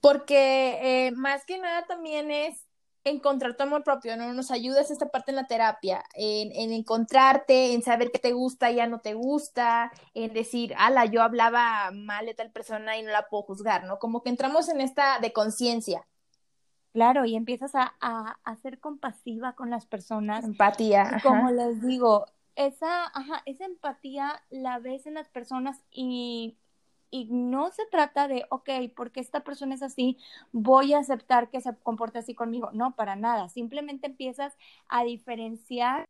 Porque 0.00 1.08
eh, 1.08 1.10
más 1.10 1.44
que 1.44 1.58
nada 1.58 1.86
también 1.86 2.30
es 2.30 2.65
encontrar 3.10 3.56
tu 3.56 3.62
amor 3.62 3.84
propio, 3.84 4.16
¿no? 4.16 4.32
Nos 4.32 4.50
ayudas 4.50 4.90
esta 4.90 5.08
parte 5.08 5.30
en 5.30 5.36
la 5.36 5.46
terapia, 5.46 6.04
en, 6.14 6.50
en, 6.52 6.72
encontrarte, 6.72 7.72
en 7.72 7.82
saber 7.82 8.10
qué 8.10 8.18
te 8.18 8.32
gusta, 8.32 8.70
ya 8.70 8.86
no 8.86 8.98
te 8.98 9.14
gusta, 9.14 9.92
en 10.14 10.32
decir, 10.32 10.74
ala, 10.76 11.04
yo 11.04 11.22
hablaba 11.22 11.90
mal 11.92 12.26
de 12.26 12.34
tal 12.34 12.50
persona 12.50 12.96
y 12.98 13.02
no 13.02 13.10
la 13.10 13.28
puedo 13.28 13.44
juzgar, 13.44 13.84
¿no? 13.84 13.98
Como 13.98 14.22
que 14.22 14.30
entramos 14.30 14.68
en 14.68 14.80
esta 14.80 15.20
de 15.20 15.32
conciencia. 15.32 16.06
Claro, 16.92 17.24
y 17.26 17.36
empiezas 17.36 17.74
a, 17.74 17.94
a, 18.00 18.38
a, 18.42 18.56
ser 18.56 18.80
compasiva 18.80 19.52
con 19.52 19.70
las 19.70 19.86
personas. 19.86 20.44
Empatía. 20.44 21.20
Como 21.22 21.50
les 21.50 21.82
digo, 21.82 22.26
esa, 22.56 23.04
ajá, 23.06 23.42
esa 23.44 23.66
empatía 23.66 24.42
la 24.50 24.78
ves 24.78 25.06
en 25.06 25.14
las 25.14 25.28
personas 25.28 25.82
y 25.90 26.56
y 27.16 27.24
no 27.30 27.70
se 27.70 27.86
trata 27.86 28.28
de, 28.28 28.44
ok, 28.50 28.68
porque 28.94 29.20
esta 29.20 29.40
persona 29.42 29.74
es 29.74 29.82
así, 29.82 30.18
voy 30.52 30.92
a 30.92 30.98
aceptar 30.98 31.50
que 31.50 31.60
se 31.62 31.74
comporte 31.82 32.18
así 32.18 32.34
conmigo. 32.34 32.70
No, 32.72 32.94
para 32.94 33.16
nada. 33.16 33.48
Simplemente 33.48 34.06
empiezas 34.06 34.56
a 34.88 35.04
diferenciar. 35.04 36.04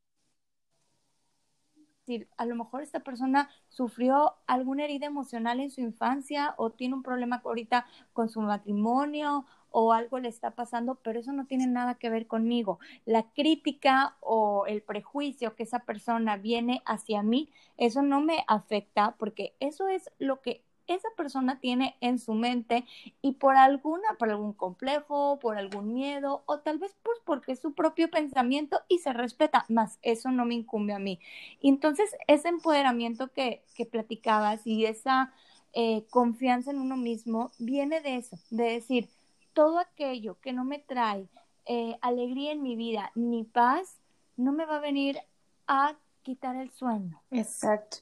A 2.36 2.44
lo 2.46 2.54
mejor 2.54 2.82
esta 2.82 3.00
persona 3.00 3.50
sufrió 3.68 4.34
alguna 4.46 4.84
herida 4.84 5.06
emocional 5.06 5.58
en 5.60 5.70
su 5.70 5.80
infancia 5.80 6.54
o 6.56 6.70
tiene 6.70 6.94
un 6.94 7.02
problema 7.02 7.40
ahorita 7.44 7.84
con 8.12 8.28
su 8.28 8.40
matrimonio 8.40 9.44
o 9.70 9.92
algo 9.92 10.18
le 10.20 10.28
está 10.28 10.52
pasando, 10.52 10.96
pero 11.02 11.18
eso 11.20 11.32
no 11.32 11.46
tiene 11.46 11.66
nada 11.66 11.96
que 11.96 12.10
ver 12.10 12.26
conmigo. 12.28 12.78
La 13.04 13.24
crítica 13.32 14.16
o 14.20 14.66
el 14.66 14.82
prejuicio 14.82 15.56
que 15.56 15.64
esa 15.64 15.80
persona 15.80 16.36
viene 16.36 16.82
hacia 16.86 17.22
mí, 17.22 17.50
eso 17.76 18.02
no 18.02 18.20
me 18.20 18.44
afecta 18.46 19.16
porque 19.18 19.54
eso 19.60 19.88
es 19.88 20.10
lo 20.18 20.40
que 20.42 20.64
esa 20.86 21.08
persona 21.16 21.58
tiene 21.60 21.96
en 22.00 22.18
su 22.18 22.34
mente 22.34 22.84
y 23.22 23.32
por 23.32 23.56
alguna, 23.56 24.14
por 24.18 24.30
algún 24.30 24.52
complejo, 24.52 25.38
por 25.40 25.58
algún 25.58 25.94
miedo 25.94 26.42
o 26.46 26.60
tal 26.60 26.78
vez 26.78 26.96
pues 27.02 27.18
porque 27.24 27.52
es 27.52 27.60
su 27.60 27.74
propio 27.74 28.10
pensamiento 28.10 28.80
y 28.88 28.98
se 28.98 29.12
respeta, 29.12 29.64
más 29.68 29.98
eso 30.02 30.30
no 30.30 30.44
me 30.44 30.54
incumbe 30.54 30.92
a 30.92 30.98
mí. 30.98 31.18
Y 31.60 31.68
entonces 31.68 32.14
ese 32.26 32.48
empoderamiento 32.48 33.32
que, 33.32 33.62
que 33.74 33.86
platicabas 33.86 34.66
y 34.66 34.86
esa 34.86 35.32
eh, 35.72 36.06
confianza 36.10 36.70
en 36.70 36.80
uno 36.80 36.96
mismo 36.96 37.50
viene 37.58 38.00
de 38.00 38.16
eso, 38.16 38.38
de 38.50 38.64
decir, 38.64 39.08
todo 39.52 39.78
aquello 39.78 40.38
que 40.40 40.52
no 40.52 40.64
me 40.64 40.78
trae 40.78 41.28
eh, 41.66 41.98
alegría 42.00 42.52
en 42.52 42.62
mi 42.62 42.76
vida 42.76 43.10
ni 43.14 43.44
paz, 43.44 43.98
no 44.36 44.52
me 44.52 44.66
va 44.66 44.76
a 44.76 44.80
venir 44.80 45.18
a 45.66 45.96
quitar 46.22 46.56
el 46.56 46.70
sueño. 46.70 47.20
Exacto. 47.30 47.98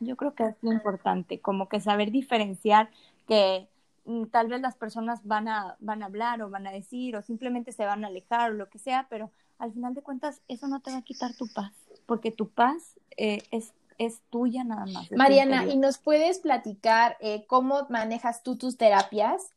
Yo 0.00 0.16
creo 0.16 0.34
que 0.34 0.44
es 0.44 0.56
lo 0.62 0.72
importante, 0.72 1.40
como 1.40 1.68
que 1.68 1.80
saber 1.80 2.10
diferenciar 2.10 2.90
que 3.26 3.68
mm, 4.04 4.26
tal 4.26 4.48
vez 4.48 4.60
las 4.60 4.76
personas 4.76 5.20
van 5.24 5.48
a, 5.48 5.76
van 5.80 6.02
a 6.02 6.06
hablar 6.06 6.42
o 6.42 6.50
van 6.50 6.66
a 6.66 6.72
decir 6.72 7.16
o 7.16 7.22
simplemente 7.22 7.72
se 7.72 7.84
van 7.84 8.04
a 8.04 8.08
alejar 8.08 8.50
o 8.50 8.54
lo 8.54 8.68
que 8.68 8.78
sea, 8.78 9.06
pero 9.10 9.30
al 9.58 9.72
final 9.72 9.94
de 9.94 10.02
cuentas 10.02 10.40
eso 10.48 10.68
no 10.68 10.80
te 10.80 10.92
va 10.92 10.98
a 10.98 11.02
quitar 11.02 11.34
tu 11.34 11.46
paz, 11.52 11.72
porque 12.06 12.30
tu 12.30 12.48
paz 12.48 12.98
eh, 13.16 13.42
es, 13.50 13.72
es 13.98 14.20
tuya 14.30 14.64
nada 14.64 14.86
más. 14.86 15.10
Mariana, 15.12 15.66
¿y 15.66 15.76
nos 15.76 15.98
puedes 15.98 16.38
platicar 16.38 17.16
eh, 17.20 17.44
cómo 17.46 17.86
manejas 17.90 18.42
tú 18.42 18.56
tus 18.56 18.76
terapias? 18.76 19.52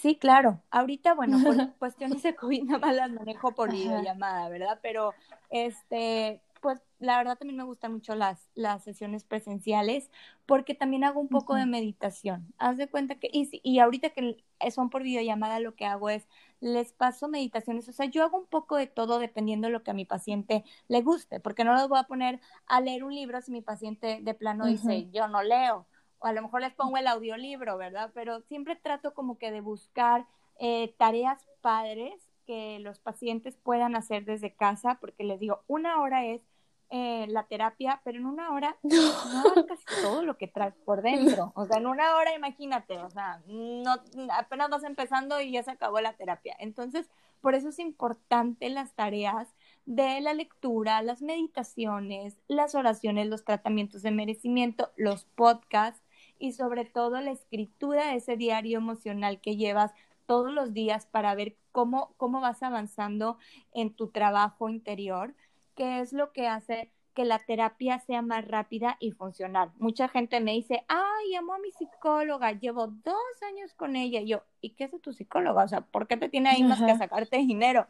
Sí, 0.00 0.16
claro. 0.16 0.62
Ahorita, 0.70 1.14
bueno, 1.14 1.38
por 1.44 1.54
cuestiones 1.78 2.22
de 2.22 2.34
COVID 2.34 2.62
nada 2.64 2.78
más 2.78 2.96
las 2.96 3.10
manejo 3.10 3.52
por 3.52 3.70
videollamada, 3.70 4.48
¿verdad? 4.48 4.78
Pero, 4.82 5.12
este, 5.50 6.40
pues 6.60 6.80
la 6.98 7.16
verdad 7.18 7.38
también 7.38 7.56
me 7.56 7.64
gustan 7.64 7.92
mucho 7.92 8.14
las, 8.14 8.50
las 8.54 8.84
sesiones 8.84 9.24
presenciales 9.24 10.10
porque 10.46 10.74
también 10.74 11.04
hago 11.04 11.20
un 11.20 11.28
poco 11.28 11.54
de 11.54 11.66
meditación. 11.66 12.52
Haz 12.58 12.76
de 12.76 12.88
cuenta 12.88 13.16
que, 13.16 13.28
y, 13.32 13.60
y 13.62 13.78
ahorita 13.78 14.10
que 14.10 14.44
son 14.70 14.90
por 14.90 15.02
videollamada, 15.02 15.60
lo 15.60 15.74
que 15.74 15.86
hago 15.86 16.10
es, 16.10 16.28
les 16.60 16.92
paso 16.92 17.28
meditaciones, 17.28 17.88
o 17.88 17.92
sea, 17.92 18.06
yo 18.06 18.22
hago 18.24 18.38
un 18.38 18.46
poco 18.46 18.76
de 18.76 18.86
todo 18.86 19.18
dependiendo 19.18 19.68
de 19.68 19.72
lo 19.72 19.82
que 19.82 19.92
a 19.92 19.94
mi 19.94 20.04
paciente 20.04 20.64
le 20.88 21.02
guste, 21.02 21.40
porque 21.40 21.64
no 21.64 21.72
los 21.72 21.88
voy 21.88 21.98
a 21.98 22.04
poner 22.04 22.40
a 22.66 22.80
leer 22.80 23.04
un 23.04 23.14
libro 23.14 23.40
si 23.40 23.50
mi 23.50 23.62
paciente 23.62 24.20
de 24.22 24.34
plano 24.34 24.66
dice, 24.66 25.08
yo 25.10 25.26
no 25.28 25.42
leo, 25.42 25.86
o 26.18 26.26
a 26.26 26.32
lo 26.32 26.42
mejor 26.42 26.60
les 26.60 26.74
pongo 26.74 26.98
el 26.98 27.06
audiolibro, 27.06 27.78
¿verdad? 27.78 28.10
Pero 28.14 28.42
siempre 28.42 28.76
trato 28.76 29.14
como 29.14 29.38
que 29.38 29.50
de 29.50 29.62
buscar 29.62 30.26
eh, 30.58 30.94
tareas 30.98 31.46
padres 31.62 32.12
que 32.46 32.78
los 32.80 32.98
pacientes 32.98 33.56
puedan 33.56 33.96
hacer 33.96 34.24
desde 34.24 34.54
casa, 34.54 34.98
porque 35.00 35.24
les 35.24 35.40
digo, 35.40 35.62
una 35.66 36.00
hora 36.02 36.26
es 36.26 36.42
eh, 36.92 37.26
la 37.28 37.44
terapia, 37.44 38.00
pero 38.04 38.18
en 38.18 38.26
una 38.26 38.50
hora 38.50 38.76
no 38.82 39.66
casi 39.66 39.84
todo 40.02 40.22
lo 40.22 40.36
que 40.36 40.48
traes 40.48 40.74
por 40.84 41.02
dentro. 41.02 41.52
O 41.54 41.64
sea, 41.66 41.78
en 41.78 41.86
una 41.86 42.16
hora, 42.16 42.34
imagínate, 42.34 42.98
o 42.98 43.10
sea, 43.10 43.40
no, 43.46 43.94
apenas 44.32 44.70
vas 44.70 44.82
empezando 44.82 45.40
y 45.40 45.52
ya 45.52 45.62
se 45.62 45.70
acabó 45.70 46.00
la 46.00 46.14
terapia. 46.14 46.56
Entonces, 46.58 47.08
por 47.40 47.54
eso 47.54 47.68
es 47.68 47.78
importante 47.78 48.68
las 48.70 48.92
tareas 48.94 49.54
de 49.86 50.20
la 50.20 50.34
lectura, 50.34 51.00
las 51.02 51.22
meditaciones, 51.22 52.36
las 52.48 52.74
oraciones, 52.74 53.28
los 53.28 53.44
tratamientos 53.44 54.02
de 54.02 54.10
merecimiento, 54.10 54.90
los 54.96 55.24
podcasts 55.24 56.02
y 56.40 56.52
sobre 56.52 56.84
todo 56.84 57.20
la 57.20 57.30
escritura 57.30 58.08
de 58.08 58.16
ese 58.16 58.36
diario 58.36 58.78
emocional 58.78 59.40
que 59.40 59.56
llevas 59.56 59.92
todos 60.26 60.52
los 60.52 60.72
días 60.72 61.06
para 61.06 61.34
ver 61.34 61.56
cómo, 61.72 62.14
cómo 62.16 62.40
vas 62.40 62.62
avanzando 62.62 63.38
en 63.72 63.94
tu 63.94 64.08
trabajo 64.08 64.68
interior 64.68 65.34
que 65.80 66.00
es 66.00 66.12
lo 66.12 66.30
que 66.34 66.46
hace 66.46 66.92
que 67.14 67.24
la 67.24 67.38
terapia 67.38 67.98
sea 68.00 68.20
más 68.20 68.46
rápida 68.46 68.98
y 69.00 69.12
funcional. 69.12 69.72
Mucha 69.78 70.08
gente 70.08 70.38
me 70.40 70.52
dice, 70.52 70.84
ay, 70.88 71.34
amo 71.36 71.54
a 71.54 71.58
mi 71.58 71.70
psicóloga, 71.72 72.52
llevo 72.52 72.88
dos 72.88 73.42
años 73.48 73.72
con 73.72 73.96
ella. 73.96 74.20
Y 74.20 74.28
yo, 74.28 74.42
¿y 74.60 74.74
qué 74.74 74.84
hace 74.84 74.98
tu 74.98 75.14
psicóloga? 75.14 75.64
O 75.64 75.68
sea, 75.68 75.80
¿por 75.80 76.06
qué 76.06 76.18
te 76.18 76.28
tiene 76.28 76.50
ahí 76.50 76.62
más 76.64 76.82
que 76.82 76.98
sacarte 76.98 77.38
dinero? 77.38 77.86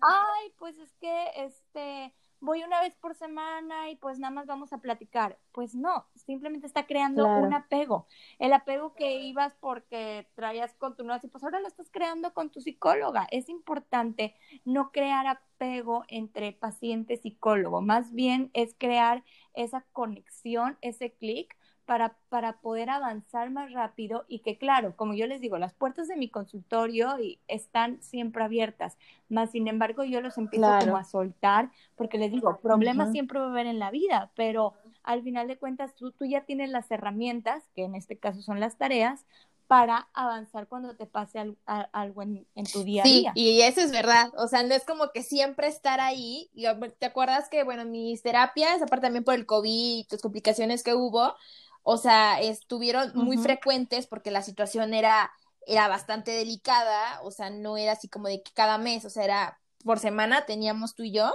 Ay, 0.00 0.52
pues 0.56 0.78
es 0.78 0.94
que, 1.00 1.30
este, 1.34 2.14
voy 2.42 2.64
una 2.64 2.80
vez 2.80 2.94
por 2.96 3.14
semana 3.14 3.88
y 3.88 3.96
pues 3.96 4.18
nada 4.18 4.32
más 4.32 4.46
vamos 4.46 4.72
a 4.72 4.78
platicar. 4.78 5.38
Pues 5.52 5.74
no, 5.74 6.06
simplemente 6.14 6.66
está 6.66 6.86
creando 6.86 7.24
un 7.24 7.54
apego. 7.54 8.06
El 8.38 8.52
apego 8.52 8.94
que 8.94 9.20
ibas 9.22 9.54
porque 9.60 10.28
traías 10.34 10.74
con 10.74 10.96
tu 10.96 11.04
novia, 11.04 11.20
pues 11.30 11.44
ahora 11.44 11.60
lo 11.60 11.68
estás 11.68 11.88
creando 11.90 12.34
con 12.34 12.50
tu 12.50 12.60
psicóloga. 12.60 13.26
Es 13.30 13.48
importante 13.48 14.34
no 14.64 14.90
crear 14.90 15.26
apego 15.26 16.04
entre 16.08 16.52
paciente 16.52 17.14
y 17.14 17.18
psicólogo, 17.18 17.80
más 17.80 18.12
bien 18.12 18.50
es 18.52 18.74
crear 18.76 19.22
esa 19.54 19.86
conexión, 19.92 20.76
ese 20.80 21.12
clic 21.12 21.56
para, 21.92 22.16
para 22.30 22.54
poder 22.54 22.88
avanzar 22.88 23.50
más 23.50 23.70
rápido 23.70 24.24
y 24.26 24.38
que, 24.38 24.56
claro, 24.56 24.96
como 24.96 25.12
yo 25.12 25.26
les 25.26 25.42
digo, 25.42 25.58
las 25.58 25.74
puertas 25.74 26.08
de 26.08 26.16
mi 26.16 26.30
consultorio 26.30 27.16
están 27.48 28.02
siempre 28.02 28.42
abiertas, 28.42 28.96
más 29.28 29.50
sin 29.50 29.68
embargo 29.68 30.02
yo 30.02 30.22
los 30.22 30.38
empiezo 30.38 30.66
como 30.80 30.96
a 30.96 31.04
soltar 31.04 31.70
porque 31.94 32.16
les 32.16 32.32
digo, 32.32 32.58
problemas 32.62 33.12
siempre 33.12 33.40
va 33.40 33.44
a 33.44 33.50
haber 33.50 33.66
en 33.66 33.78
la 33.78 33.90
vida, 33.90 34.30
pero 34.36 34.72
al 35.02 35.22
final 35.22 35.48
de 35.48 35.58
cuentas 35.58 35.94
tú, 35.94 36.12
tú 36.12 36.24
ya 36.24 36.46
tienes 36.46 36.70
las 36.70 36.90
herramientas, 36.90 37.62
que 37.74 37.84
en 37.84 37.94
este 37.94 38.16
caso 38.16 38.40
son 38.40 38.58
las 38.58 38.78
tareas, 38.78 39.26
para 39.72 40.06
avanzar 40.12 40.68
cuando 40.68 40.94
te 40.96 41.06
pase 41.06 41.38
algo, 41.66 42.22
en, 42.22 42.46
tu 42.70 42.84
día 42.84 43.02
a 43.02 43.08
día. 43.08 43.32
Sí, 43.34 43.40
y 43.40 43.62
eso 43.62 43.80
es 43.80 43.90
verdad. 43.90 44.30
O 44.36 44.46
sea, 44.46 44.62
no 44.64 44.74
es 44.74 44.84
como 44.84 45.12
que 45.12 45.22
siempre 45.22 45.66
estar 45.66 45.98
ahí. 45.98 46.50
¿Te 46.98 47.06
acuerdas 47.06 47.48
que, 47.48 47.64
bueno, 47.64 47.86
mis 47.86 48.20
terapias, 48.20 48.82
aparte 48.82 49.06
también 49.06 49.24
por 49.24 49.32
el 49.32 49.46
COVID 49.46 49.70
y 49.70 50.06
las 50.10 50.20
complicaciones 50.20 50.82
que 50.82 50.94
hubo, 50.94 51.34
o 51.82 51.96
sea, 51.96 52.40
estuvieron 52.40 53.12
muy 53.14 53.38
frecuentes 53.38 54.06
porque 54.06 54.30
la 54.30 54.42
situación 54.42 54.94
era, 54.94 55.32
era 55.66 55.88
bastante 55.88 56.32
delicada, 56.32 57.20
o 57.22 57.30
sea, 57.30 57.50
no 57.50 57.76
era 57.76 57.92
así 57.92 58.08
como 58.08 58.28
de 58.28 58.42
que 58.42 58.52
cada 58.54 58.78
mes, 58.78 59.04
o 59.04 59.10
sea, 59.10 59.24
era 59.24 59.60
por 59.84 59.98
semana 59.98 60.46
teníamos 60.46 60.94
tú 60.94 61.02
y 61.04 61.12
yo, 61.12 61.32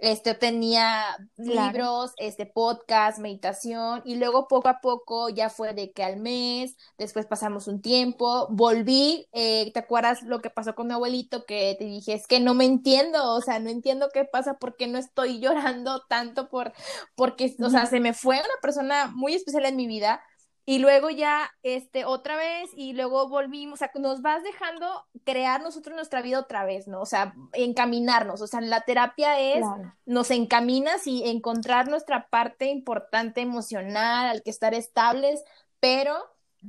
este, 0.00 0.34
tenía 0.34 1.04
libros, 1.36 2.12
este, 2.16 2.46
podcast, 2.46 3.18
meditación, 3.18 4.02
y 4.04 4.16
luego 4.16 4.48
poco 4.48 4.68
a 4.68 4.80
poco 4.80 5.28
ya 5.28 5.50
fue 5.50 5.74
de 5.74 5.92
que 5.92 6.02
al 6.02 6.18
mes, 6.18 6.76
después 6.98 7.26
pasamos 7.26 7.68
un 7.68 7.82
tiempo, 7.82 8.48
volví, 8.50 9.28
eh, 9.32 9.70
¿te 9.72 9.80
acuerdas 9.80 10.22
lo 10.22 10.40
que 10.40 10.50
pasó 10.50 10.74
con 10.74 10.86
mi 10.88 10.94
abuelito? 10.94 11.44
Que 11.44 11.76
te 11.78 11.84
dije, 11.84 12.14
es 12.14 12.26
que 12.26 12.40
no 12.40 12.54
me 12.54 12.64
entiendo, 12.64 13.34
o 13.34 13.40
sea, 13.42 13.58
no 13.58 13.68
entiendo 13.70 14.08
qué 14.12 14.24
pasa, 14.24 14.54
porque 14.58 14.86
no 14.86 14.98
estoy 14.98 15.38
llorando 15.40 16.02
tanto 16.08 16.48
por, 16.48 16.72
porque, 17.14 17.54
o 17.60 17.70
sea, 17.70 17.86
se 17.86 18.00
me 18.00 18.14
fue 18.14 18.36
una 18.36 18.60
persona 18.62 19.08
muy 19.14 19.34
especial 19.34 19.66
en 19.66 19.76
mi 19.76 19.86
vida, 19.86 20.22
y 20.70 20.78
luego 20.78 21.10
ya, 21.10 21.50
este, 21.64 22.04
otra 22.04 22.36
vez, 22.36 22.70
y 22.76 22.92
luego 22.92 23.28
volvimos, 23.28 23.74
o 23.74 23.76
sea, 23.78 23.90
nos 23.98 24.22
vas 24.22 24.44
dejando 24.44 24.86
crear 25.24 25.60
nosotros 25.60 25.96
nuestra 25.96 26.22
vida 26.22 26.38
otra 26.38 26.64
vez, 26.64 26.86
¿no? 26.86 27.00
O 27.00 27.06
sea, 27.06 27.34
encaminarnos, 27.54 28.40
o 28.40 28.46
sea, 28.46 28.60
la 28.60 28.82
terapia 28.82 29.40
es, 29.40 29.64
nos 30.06 30.30
encaminas 30.30 31.08
y 31.08 31.28
encontrar 31.28 31.88
nuestra 31.88 32.28
parte 32.28 32.66
importante 32.66 33.40
emocional, 33.40 34.28
al 34.28 34.44
que 34.44 34.50
estar 34.50 34.72
estables, 34.72 35.42
pero 35.80 36.14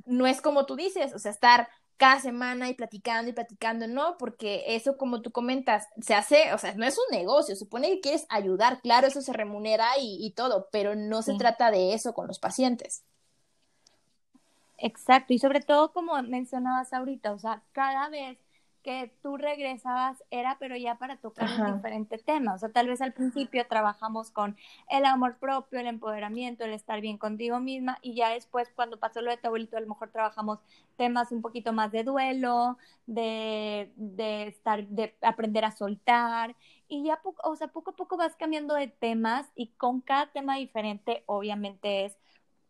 no 0.06 0.26
es 0.26 0.42
como 0.42 0.66
tú 0.66 0.76
dices, 0.76 1.14
o 1.14 1.20
sea, 1.20 1.30
estar 1.30 1.70
cada 1.98 2.20
semana 2.20 2.70
y 2.70 2.74
platicando 2.74 3.30
y 3.30 3.34
platicando, 3.34 3.88
no, 3.88 4.18
porque 4.18 4.64
eso, 4.70 4.98
como 4.98 5.22
tú 5.22 5.32
comentas, 5.32 5.86
se 6.02 6.16
hace, 6.16 6.52
o 6.56 6.58
sea, 6.58 6.74
no 6.74 6.88
es 6.88 6.98
un 6.98 7.16
negocio, 7.16 7.56
supone 7.56 7.92
que 7.92 8.02
quieres 8.02 8.26
ayudar, 8.30 8.82
claro, 8.82 9.06
eso 9.06 9.22
se 9.22 9.32
remunera 9.32 9.86
y, 10.00 10.34
todo, 10.36 10.70
pero 10.72 10.96
no 10.96 11.22
se 11.22 11.36
trata 11.36 11.70
de 11.70 11.94
eso 11.94 12.16
con 12.16 12.26
los 12.26 12.40
pacientes. 12.40 13.04
Exacto, 14.84 15.34
y 15.34 15.38
sobre 15.40 15.62
todo 15.62 15.94
como 15.94 16.22
mencionabas 16.24 16.92
ahorita, 16.92 17.34
o 17.34 17.38
sea, 17.40 17.62
cada 17.72 18.10
vez 18.10 18.40
que 18.82 19.14
tú 19.22 19.38
regresabas 19.38 20.24
era 20.32 20.58
pero 20.60 20.76
ya 20.76 20.96
para 20.98 21.18
tocar 21.18 21.52
un 21.52 21.64
diferente 21.64 22.18
tema, 22.18 22.56
o 22.56 22.58
sea, 22.58 22.70
tal 22.72 22.88
vez 22.88 23.00
al 23.00 23.14
principio 23.14 23.68
trabajamos 23.68 24.32
con 24.32 24.58
el 24.90 25.06
amor 25.06 25.38
propio, 25.38 25.80
el 25.80 25.86
empoderamiento, 25.86 26.64
el 26.64 26.74
estar 26.74 27.00
bien 27.00 27.20
contigo 27.20 27.60
misma 27.60 28.00
y 28.02 28.16
ya 28.16 28.30
después 28.30 28.70
cuando 28.76 28.98
pasó 28.98 29.22
lo 29.22 29.30
de 29.30 29.38
tu 29.38 29.48
abuelito 29.48 29.78
a 29.78 29.82
lo 29.82 29.88
mejor 29.88 30.10
trabajamos 30.10 30.58
temas 30.98 31.32
un 31.32 31.44
poquito 31.44 31.74
más 31.74 31.92
de 31.92 32.04
duelo, 32.04 32.80
de, 33.06 33.92
de 33.98 34.48
estar, 34.48 34.88
de 34.88 35.14
aprender 35.22 35.64
a 35.64 35.72
soltar 35.72 36.56
y 36.88 37.04
ya 37.04 37.18
poco, 37.22 37.48
o 37.48 37.56
sea, 37.56 37.68
poco 37.68 37.92
a 37.92 37.96
poco 37.96 38.18
vas 38.18 38.36
cambiando 38.36 38.74
de 38.74 38.88
temas 38.88 39.48
y 39.56 39.68
con 39.78 40.02
cada 40.02 40.32
tema 40.32 40.56
diferente 40.58 41.24
obviamente 41.28 42.06
es 42.06 42.18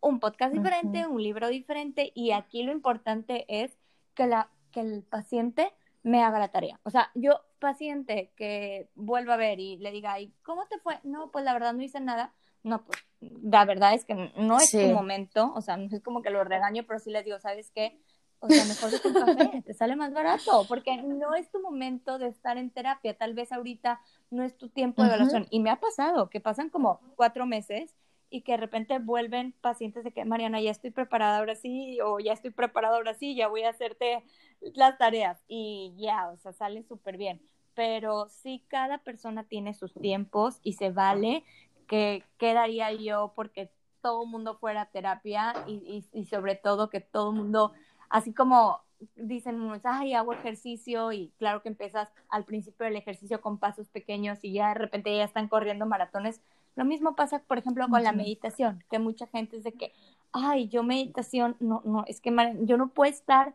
un 0.01 0.19
podcast 0.19 0.53
diferente, 0.53 1.07
un 1.07 1.21
libro 1.21 1.47
diferente 1.47 2.11
y 2.15 2.31
aquí 2.31 2.63
lo 2.63 2.71
importante 2.71 3.45
es 3.47 3.77
que, 4.13 4.27
la, 4.27 4.49
que 4.71 4.81
el 4.81 5.03
paciente 5.03 5.71
me 6.03 6.23
haga 6.23 6.39
la 6.39 6.49
tarea. 6.49 6.79
O 6.83 6.89
sea, 6.89 7.11
yo 7.13 7.41
paciente 7.59 8.33
que 8.35 8.89
vuelva 8.95 9.35
a 9.35 9.37
ver 9.37 9.59
y 9.59 9.77
le 9.77 9.91
diga, 9.91 10.19
¿y 10.19 10.33
cómo 10.43 10.65
te 10.67 10.79
fue? 10.79 10.99
No, 11.03 11.31
pues 11.31 11.45
la 11.45 11.53
verdad 11.53 11.73
no 11.73 11.83
hice 11.83 11.99
nada. 11.99 12.33
No, 12.63 12.83
pues 12.83 12.99
la 13.21 13.65
verdad 13.65 13.93
es 13.93 14.05
que 14.05 14.31
no 14.35 14.57
es 14.57 14.71
tu 14.71 14.79
momento, 14.79 15.51
o 15.55 15.61
sea, 15.61 15.77
no 15.77 15.87
es 15.91 16.01
como 16.01 16.21
que 16.21 16.29
lo 16.29 16.43
regaño, 16.43 16.83
pero 16.87 16.99
sí 16.99 17.09
les 17.09 17.25
digo, 17.25 17.39
¿sabes 17.39 17.71
qué? 17.71 17.99
O 18.39 18.49
sea, 18.49 18.65
mejor 18.65 18.89
de 18.89 19.07
un 19.07 19.13
café, 19.13 19.61
te 19.65 19.73
sale 19.75 19.95
más 19.95 20.13
barato, 20.13 20.65
porque 20.67 20.97
no 20.97 21.35
es 21.35 21.49
tu 21.51 21.61
momento 21.61 22.17
de 22.17 22.27
estar 22.27 22.57
en 22.57 22.71
terapia. 22.71 23.15
Tal 23.15 23.35
vez 23.35 23.51
ahorita 23.51 24.01
no 24.31 24.43
es 24.43 24.57
tu 24.57 24.69
tiempo 24.69 25.03
de 25.03 25.09
evaluación. 25.09 25.47
Y 25.51 25.59
me 25.59 25.69
ha 25.69 25.79
pasado 25.79 26.29
que 26.29 26.39
pasan 26.39 26.69
como 26.69 26.99
cuatro 27.15 27.45
meses 27.45 27.95
y 28.31 28.41
que 28.41 28.53
de 28.53 28.57
repente 28.57 28.97
vuelven 28.97 29.53
pacientes 29.61 30.05
de 30.05 30.11
que, 30.11 30.25
Mariana, 30.25 30.61
ya 30.61 30.71
estoy 30.71 30.89
preparada 30.89 31.39
ahora 31.39 31.53
sí, 31.55 31.99
o 32.01 32.19
ya 32.19 32.31
estoy 32.31 32.51
preparada 32.51 32.95
ahora 32.95 33.13
sí, 33.13 33.35
ya 33.35 33.49
voy 33.49 33.63
a 33.63 33.69
hacerte 33.69 34.23
las 34.61 34.97
tareas. 34.97 35.43
Y 35.47 35.93
ya, 35.97 36.29
o 36.29 36.37
sea, 36.37 36.53
sale 36.53 36.81
súper 36.83 37.17
bien. 37.17 37.41
Pero 37.75 38.29
sí, 38.29 38.63
cada 38.69 38.99
persona 38.99 39.43
tiene 39.43 39.73
sus 39.73 39.93
tiempos 39.93 40.59
y 40.63 40.73
se 40.73 40.91
vale 40.91 41.43
que 41.87 42.23
quedaría 42.37 42.93
yo 42.93 43.33
porque 43.35 43.69
todo 44.01 44.23
el 44.23 44.29
mundo 44.29 44.57
fuera 44.57 44.83
a 44.83 44.89
terapia 44.89 45.53
y, 45.67 46.05
y, 46.13 46.25
sobre 46.25 46.55
todo 46.55 46.89
que 46.89 47.01
todo 47.01 47.31
el 47.31 47.35
mundo, 47.35 47.73
así 48.09 48.33
como 48.33 48.79
dicen, 49.15 49.59
ay, 49.83 50.13
hago 50.13 50.33
ejercicio 50.33 51.11
y 51.11 51.33
claro 51.37 51.61
que 51.61 51.69
empiezas 51.69 52.09
al 52.29 52.45
principio 52.45 52.85
del 52.85 52.95
ejercicio 52.95 53.41
con 53.41 53.57
pasos 53.57 53.89
pequeños 53.89 54.39
y 54.43 54.53
ya 54.53 54.69
de 54.69 54.75
repente 54.75 55.15
ya 55.15 55.25
están 55.25 55.47
corriendo 55.47 55.85
maratones. 55.85 56.41
Lo 56.75 56.85
mismo 56.85 57.15
pasa, 57.15 57.39
por 57.39 57.57
ejemplo, 57.57 57.87
con 57.89 58.03
la 58.03 58.11
meditación, 58.11 58.83
que 58.89 58.99
mucha 58.99 59.27
gente 59.27 59.57
es 59.57 59.63
de 59.63 59.73
que, 59.73 59.93
ay, 60.31 60.67
yo 60.69 60.83
meditación, 60.83 61.57
no, 61.59 61.81
no, 61.85 62.03
es 62.07 62.21
que 62.21 62.33
yo 62.61 62.77
no 62.77 62.89
puedo 62.89 63.11
estar 63.11 63.53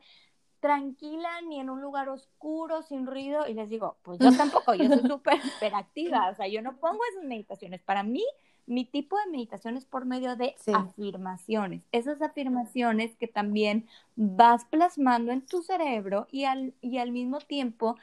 tranquila 0.60 1.28
ni 1.48 1.60
en 1.60 1.70
un 1.70 1.80
lugar 1.80 2.08
oscuro, 2.08 2.82
sin 2.82 3.06
ruido, 3.06 3.46
y 3.46 3.54
les 3.54 3.70
digo, 3.70 3.96
pues 4.02 4.18
yo 4.18 4.36
tampoco, 4.36 4.74
yo 4.74 4.88
soy 4.88 5.00
súper 5.08 5.38
hiperactiva, 5.44 6.30
o 6.30 6.34
sea, 6.34 6.48
yo 6.48 6.60
no 6.62 6.76
pongo 6.76 6.98
esas 7.12 7.24
meditaciones. 7.24 7.82
Para 7.82 8.02
mí, 8.02 8.24
mi 8.66 8.84
tipo 8.84 9.16
de 9.16 9.30
meditación 9.30 9.76
es 9.76 9.84
por 9.84 10.04
medio 10.06 10.34
de 10.34 10.56
afirmaciones. 10.74 11.82
Esas 11.92 12.20
afirmaciones 12.20 13.16
que 13.16 13.28
también 13.28 13.86
vas 14.16 14.64
plasmando 14.64 15.30
en 15.30 15.46
tu 15.46 15.62
cerebro 15.62 16.26
y 16.32 16.44
al, 16.44 16.74
y 16.80 16.98
al 16.98 17.12
mismo 17.12 17.38
tiempo 17.38 17.96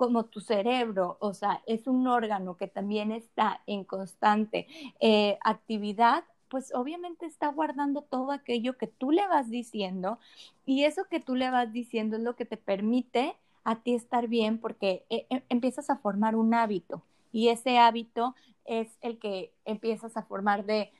como 0.00 0.24
tu 0.24 0.40
cerebro, 0.40 1.18
o 1.20 1.34
sea, 1.34 1.60
es 1.66 1.86
un 1.86 2.06
órgano 2.06 2.56
que 2.56 2.68
también 2.68 3.12
está 3.12 3.60
en 3.66 3.84
constante 3.84 4.66
eh, 4.98 5.36
actividad, 5.44 6.24
pues 6.48 6.72
obviamente 6.74 7.26
está 7.26 7.48
guardando 7.48 8.00
todo 8.00 8.32
aquello 8.32 8.78
que 8.78 8.86
tú 8.86 9.10
le 9.10 9.26
vas 9.26 9.50
diciendo 9.50 10.18
y 10.64 10.84
eso 10.84 11.02
que 11.10 11.20
tú 11.20 11.34
le 11.34 11.50
vas 11.50 11.70
diciendo 11.74 12.16
es 12.16 12.22
lo 12.22 12.34
que 12.34 12.46
te 12.46 12.56
permite 12.56 13.36
a 13.62 13.82
ti 13.82 13.94
estar 13.94 14.26
bien 14.26 14.56
porque 14.56 15.04
eh, 15.10 15.26
eh, 15.28 15.42
empiezas 15.50 15.90
a 15.90 15.98
formar 15.98 16.34
un 16.34 16.54
hábito 16.54 17.02
y 17.30 17.48
ese 17.48 17.76
hábito 17.76 18.34
es 18.64 18.88
el 19.02 19.18
que 19.18 19.52
empiezas 19.66 20.16
a 20.16 20.22
formar 20.22 20.64
de 20.64 20.90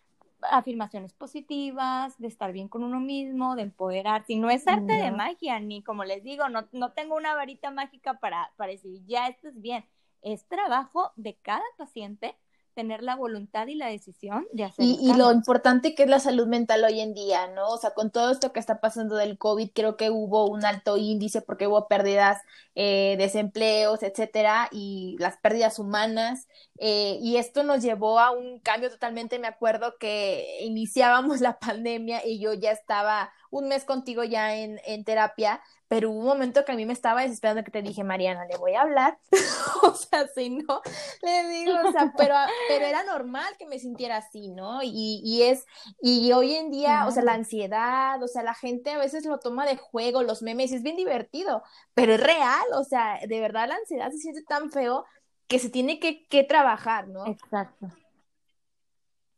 afirmaciones 0.42 1.12
positivas, 1.12 2.18
de 2.18 2.28
estar 2.28 2.52
bien 2.52 2.68
con 2.68 2.82
uno 2.82 3.00
mismo, 3.00 3.56
de 3.56 3.62
empoderar. 3.62 4.24
Si 4.26 4.36
no 4.36 4.50
es 4.50 4.66
arte 4.66 4.94
de 4.94 5.10
magia, 5.10 5.60
ni 5.60 5.82
como 5.82 6.04
les 6.04 6.22
digo, 6.22 6.48
no, 6.48 6.68
no 6.72 6.92
tengo 6.92 7.16
una 7.16 7.34
varita 7.34 7.70
mágica 7.70 8.14
para, 8.20 8.52
para 8.56 8.72
decir, 8.72 9.00
ya 9.06 9.28
esto 9.28 9.48
es 9.48 9.60
bien. 9.60 9.84
Es 10.22 10.46
trabajo 10.46 11.12
de 11.16 11.36
cada 11.36 11.64
paciente 11.78 12.36
tener 12.74 13.02
la 13.02 13.16
voluntad 13.16 13.66
y 13.66 13.74
la 13.74 13.88
decisión 13.88 14.46
de 14.52 14.64
hacer. 14.64 14.84
Y, 14.84 14.98
y, 15.00 15.14
lo 15.14 15.32
importante 15.32 15.94
que 15.94 16.04
es 16.04 16.08
la 16.08 16.20
salud 16.20 16.46
mental 16.46 16.84
hoy 16.84 17.00
en 17.00 17.14
día, 17.14 17.48
¿no? 17.48 17.68
O 17.68 17.76
sea, 17.76 17.90
con 17.90 18.10
todo 18.10 18.30
esto 18.30 18.52
que 18.52 18.60
está 18.60 18.80
pasando 18.80 19.16
del 19.16 19.38
COVID, 19.38 19.70
creo 19.74 19.96
que 19.96 20.10
hubo 20.10 20.46
un 20.46 20.64
alto 20.64 20.96
índice 20.96 21.42
porque 21.42 21.66
hubo 21.66 21.88
pérdidas, 21.88 22.40
eh, 22.74 23.16
desempleos, 23.18 24.02
etcétera, 24.02 24.68
y 24.70 25.16
las 25.18 25.36
pérdidas 25.38 25.78
humanas. 25.78 26.48
Eh, 26.82 27.18
y 27.20 27.36
esto 27.36 27.62
nos 27.62 27.82
llevó 27.82 28.18
a 28.18 28.30
un 28.30 28.58
cambio 28.58 28.90
totalmente. 28.90 29.38
Me 29.38 29.48
acuerdo 29.48 29.98
que 29.98 30.60
iniciábamos 30.62 31.40
la 31.40 31.58
pandemia 31.58 32.26
y 32.26 32.40
yo 32.40 32.54
ya 32.54 32.72
estaba 32.72 33.30
un 33.50 33.68
mes 33.68 33.84
contigo 33.84 34.24
ya 34.24 34.56
en, 34.56 34.80
en 34.86 35.04
terapia, 35.04 35.60
pero 35.88 36.10
hubo 36.10 36.20
un 36.20 36.26
momento 36.26 36.64
que 36.64 36.72
a 36.72 36.76
mí 36.76 36.86
me 36.86 36.92
estaba 36.92 37.22
desesperando 37.22 37.64
que 37.64 37.72
te 37.72 37.82
dije, 37.82 38.04
Mariana, 38.04 38.46
le 38.46 38.56
voy 38.56 38.74
a 38.74 38.82
hablar. 38.82 39.18
o 39.82 39.94
sea, 39.94 40.26
si 40.28 40.48
no, 40.50 40.80
le 41.20 41.48
digo, 41.48 41.72
o 41.86 41.92
sea, 41.92 42.14
pero, 42.16 42.34
pero 42.68 42.86
era 42.86 43.02
normal 43.02 43.52
que 43.58 43.66
me 43.66 43.78
sintiera 43.78 44.18
así, 44.18 44.48
¿no? 44.48 44.82
Y, 44.82 45.20
y 45.24 45.42
es, 45.42 45.66
y 46.00 46.32
hoy 46.32 46.54
en 46.54 46.70
día, 46.70 47.06
o 47.06 47.10
sea, 47.10 47.24
la 47.24 47.34
ansiedad, 47.34 48.22
o 48.22 48.28
sea, 48.28 48.42
la 48.42 48.54
gente 48.54 48.92
a 48.92 48.98
veces 48.98 49.26
lo 49.26 49.38
toma 49.40 49.66
de 49.66 49.76
juego, 49.76 50.22
los 50.22 50.42
memes, 50.42 50.70
y 50.70 50.76
es 50.76 50.82
bien 50.82 50.96
divertido, 50.96 51.62
pero 51.92 52.14
es 52.14 52.20
real, 52.20 52.66
o 52.74 52.84
sea, 52.84 53.18
de 53.26 53.40
verdad 53.40 53.68
la 53.68 53.74
ansiedad 53.74 54.10
se 54.12 54.18
siente 54.18 54.42
tan 54.44 54.70
feo 54.70 55.04
que 55.50 55.58
se 55.58 55.68
tiene 55.68 55.98
que, 55.98 56.24
que 56.26 56.44
trabajar, 56.44 57.08
¿no? 57.08 57.26
Exacto. 57.26 57.88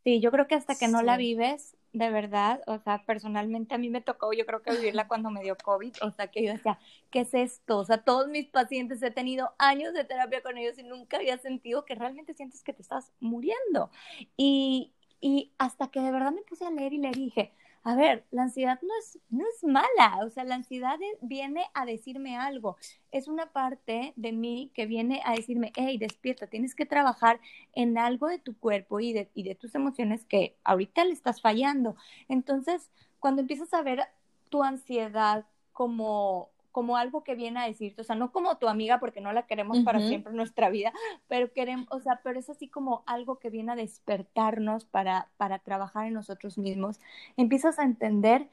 Sí, 0.05 0.21
yo 0.21 0.31
creo 0.31 0.47
que 0.47 0.55
hasta 0.55 0.75
que 0.75 0.87
no 0.87 1.01
la 1.01 1.17
vives, 1.17 1.75
de 1.95 2.11
verdad, 2.11 2.61
o 2.67 2.79
sea, 2.81 3.03
personalmente 3.07 3.75
a 3.75 3.79
mí 3.79 3.89
me 3.89 4.03
tocó, 4.03 4.35
yo 4.35 4.45
creo 4.45 4.61
que 4.61 4.73
vivirla 4.73 5.09
cuando 5.09 5.31
me 5.31 5.43
dio 5.43 5.57
COVID, 5.57 5.95
o 6.03 6.11
sea, 6.11 6.27
que 6.27 6.45
yo 6.45 6.53
decía, 6.53 6.79
¿qué 7.11 7.21
es 7.21 7.33
esto? 7.33 7.79
O 7.79 7.85
sea, 7.87 8.05
todos 8.05 8.29
mis 8.29 8.47
pacientes 8.49 9.03
he 9.03 9.11
tenido 9.11 9.55
años 9.57 9.95
de 9.95 10.05
terapia 10.05 10.43
con 10.43 10.59
ellos 10.59 10.79
y 10.79 10.83
nunca 10.83 11.17
había 11.17 11.39
sentido 11.39 11.87
que 11.87 11.95
realmente 11.95 12.35
sientes 12.35 12.63
que 12.63 12.75
te 12.75 12.83
estás 12.83 13.11
muriendo. 13.21 13.91
Y, 14.37 14.93
y 15.19 15.53
hasta 15.57 15.91
que 15.91 16.01
de 16.01 16.11
verdad 16.11 16.33
me 16.33 16.43
puse 16.43 16.67
a 16.67 16.71
leer 16.71 16.93
y 16.93 16.99
le 16.99 17.11
dije, 17.13 17.55
a 17.85 17.97
ver, 17.97 18.25
la 18.31 18.43
ansiedad 18.43 18.79
no 18.83 18.91
es, 19.01 19.19
no 19.29 19.45
es 19.45 19.65
mala, 19.65 20.25
o 20.25 20.31
sea, 20.31 20.45
la 20.45 20.55
ansiedad 20.55 20.99
viene 21.21 21.65
a 21.75 21.85
decirme 21.85 22.37
algo, 22.37 22.77
es 23.11 23.27
una 23.27 23.47
parte 23.47 24.13
de 24.15 24.33
mí 24.33 24.71
que 24.73 24.87
viene 24.87 25.21
a 25.25 25.35
decirme, 25.35 25.73
hey, 25.75 25.99
despierta, 25.99 26.47
tienes 26.47 26.77
que 26.77 26.87
trabajar 26.87 27.41
en 27.73 27.99
algo 27.99 28.29
de 28.29 28.39
tu 28.39 28.57
cuerpo 28.57 29.01
y 29.01 29.13
de, 29.13 29.31
y 29.35 29.43
de 29.43 29.57
tus 29.57 29.75
emociones 29.75 30.25
que 30.25 30.55
ahorita 30.63 31.05
le 31.05 31.13
estás 31.13 31.41
fallando. 31.41 31.97
Entonces, 32.29 32.91
cuando 33.19 33.43
empiezas 33.43 33.75
a 33.75 33.83
ver 33.83 34.01
tu 34.49 34.63
ansiedad 34.63 35.45
como 35.73 36.51
como 36.73 36.97
algo 36.97 37.23
que 37.23 37.35
viene 37.35 37.61
a 37.61 37.67
decirte, 37.67 38.01
o 38.01 38.05
sea, 38.05 38.17
no 38.17 38.33
como 38.33 38.57
tu 38.57 38.69
amiga 38.69 38.99
porque 38.99 39.21
no 39.21 39.33
la 39.33 39.47
queremos 39.47 39.81
para 39.81 40.01
siempre 40.01 40.31
en 40.31 40.37
nuestra 40.37 40.71
vida, 40.71 40.93
pero 41.29 41.53
queremos, 41.53 41.87
o 41.91 42.01
sea, 42.01 42.21
pero 42.25 42.39
es 42.39 42.51
así 42.51 42.69
como 42.69 43.03
algo 43.07 43.39
que 43.39 43.51
viene 43.51 43.73
a 43.73 43.77
despertarnos 43.77 44.85
para, 44.85 45.29
para 45.37 45.59
trabajar 45.59 46.07
en 46.07 46.15
nosotros 46.15 46.59
mismos. 46.59 46.99
Empiezas 47.37 47.79
a 47.79 47.85
entender 47.85 48.49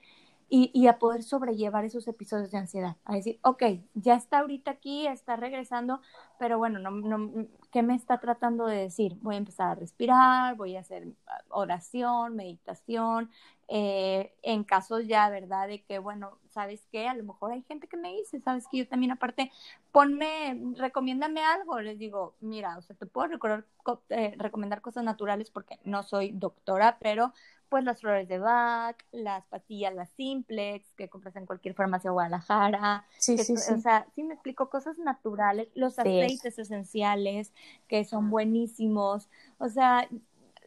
y, 0.51 0.71
y, 0.73 0.87
a 0.87 0.97
poder 0.97 1.21
sobrellevar 1.21 1.85
esos 1.85 2.07
episodios 2.07 2.49
de 2.49 2.57
ansiedad, 2.57 2.95
a 3.05 3.13
decir, 3.13 3.39
ok, 3.43 3.63
ya 3.93 4.15
está 4.15 4.39
ahorita 4.39 4.71
aquí, 4.71 5.05
está 5.05 5.35
regresando, 5.35 6.01
pero 6.39 6.57
bueno, 6.57 6.79
no, 6.79 6.89
no, 6.89 7.45
¿qué 7.71 7.83
me 7.83 7.93
está 7.93 8.19
tratando 8.19 8.65
de 8.65 8.77
decir? 8.77 9.15
Voy 9.21 9.35
a 9.35 9.37
empezar 9.37 9.67
a 9.67 9.75
respirar, 9.75 10.55
voy 10.55 10.75
a 10.75 10.79
hacer 10.79 11.07
oración, 11.49 12.35
meditación, 12.35 13.29
eh, 13.71 14.33
en 14.41 14.63
casos 14.63 15.05
ya, 15.07 15.29
¿verdad? 15.29 15.67
De 15.67 15.83
que, 15.83 15.99
bueno, 15.99 16.39
¿sabes 16.49 16.87
qué? 16.91 17.07
A 17.07 17.13
lo 17.13 17.23
mejor 17.23 17.51
hay 17.51 17.61
gente 17.61 17.87
que 17.87 17.97
me 17.97 18.11
dice, 18.13 18.39
¿sabes 18.41 18.65
qué? 18.71 18.79
Yo 18.79 18.87
también 18.87 19.11
aparte, 19.11 19.51
ponme, 19.91 20.73
recomiéndame 20.75 21.43
algo. 21.43 21.79
Les 21.79 21.99
digo, 21.99 22.33
mira, 22.41 22.77
o 22.79 22.81
sea, 22.81 22.95
te 22.95 23.05
puedo 23.05 23.27
recordar, 23.27 23.65
eh, 24.09 24.33
recomendar 24.37 24.81
cosas 24.81 25.03
naturales 25.03 25.51
porque 25.51 25.79
no 25.83 26.01
soy 26.01 26.31
doctora, 26.31 26.97
pero 26.99 27.31
pues 27.69 27.83
las 27.83 28.01
flores 28.01 28.27
de 28.27 28.39
Bach, 28.39 28.97
las 29.11 29.45
pastillas, 29.45 29.93
las 29.93 30.09
simplex 30.09 30.91
que 30.95 31.07
compras 31.07 31.35
en 31.35 31.45
cualquier 31.45 31.75
farmacia 31.75 32.09
Guadalajara. 32.09 33.05
Sí, 33.19 33.37
sí, 33.37 33.55
sí. 33.55 33.73
O 33.73 33.77
sea, 33.77 34.07
sí 34.15 34.23
me 34.23 34.33
explico, 34.33 34.69
cosas 34.71 34.97
naturales, 34.97 35.67
los 35.75 35.99
aceites 35.99 36.57
esenciales 36.57 37.53
que 37.87 38.03
son 38.03 38.31
buenísimos. 38.31 39.29
O 39.59 39.69
sea, 39.69 40.09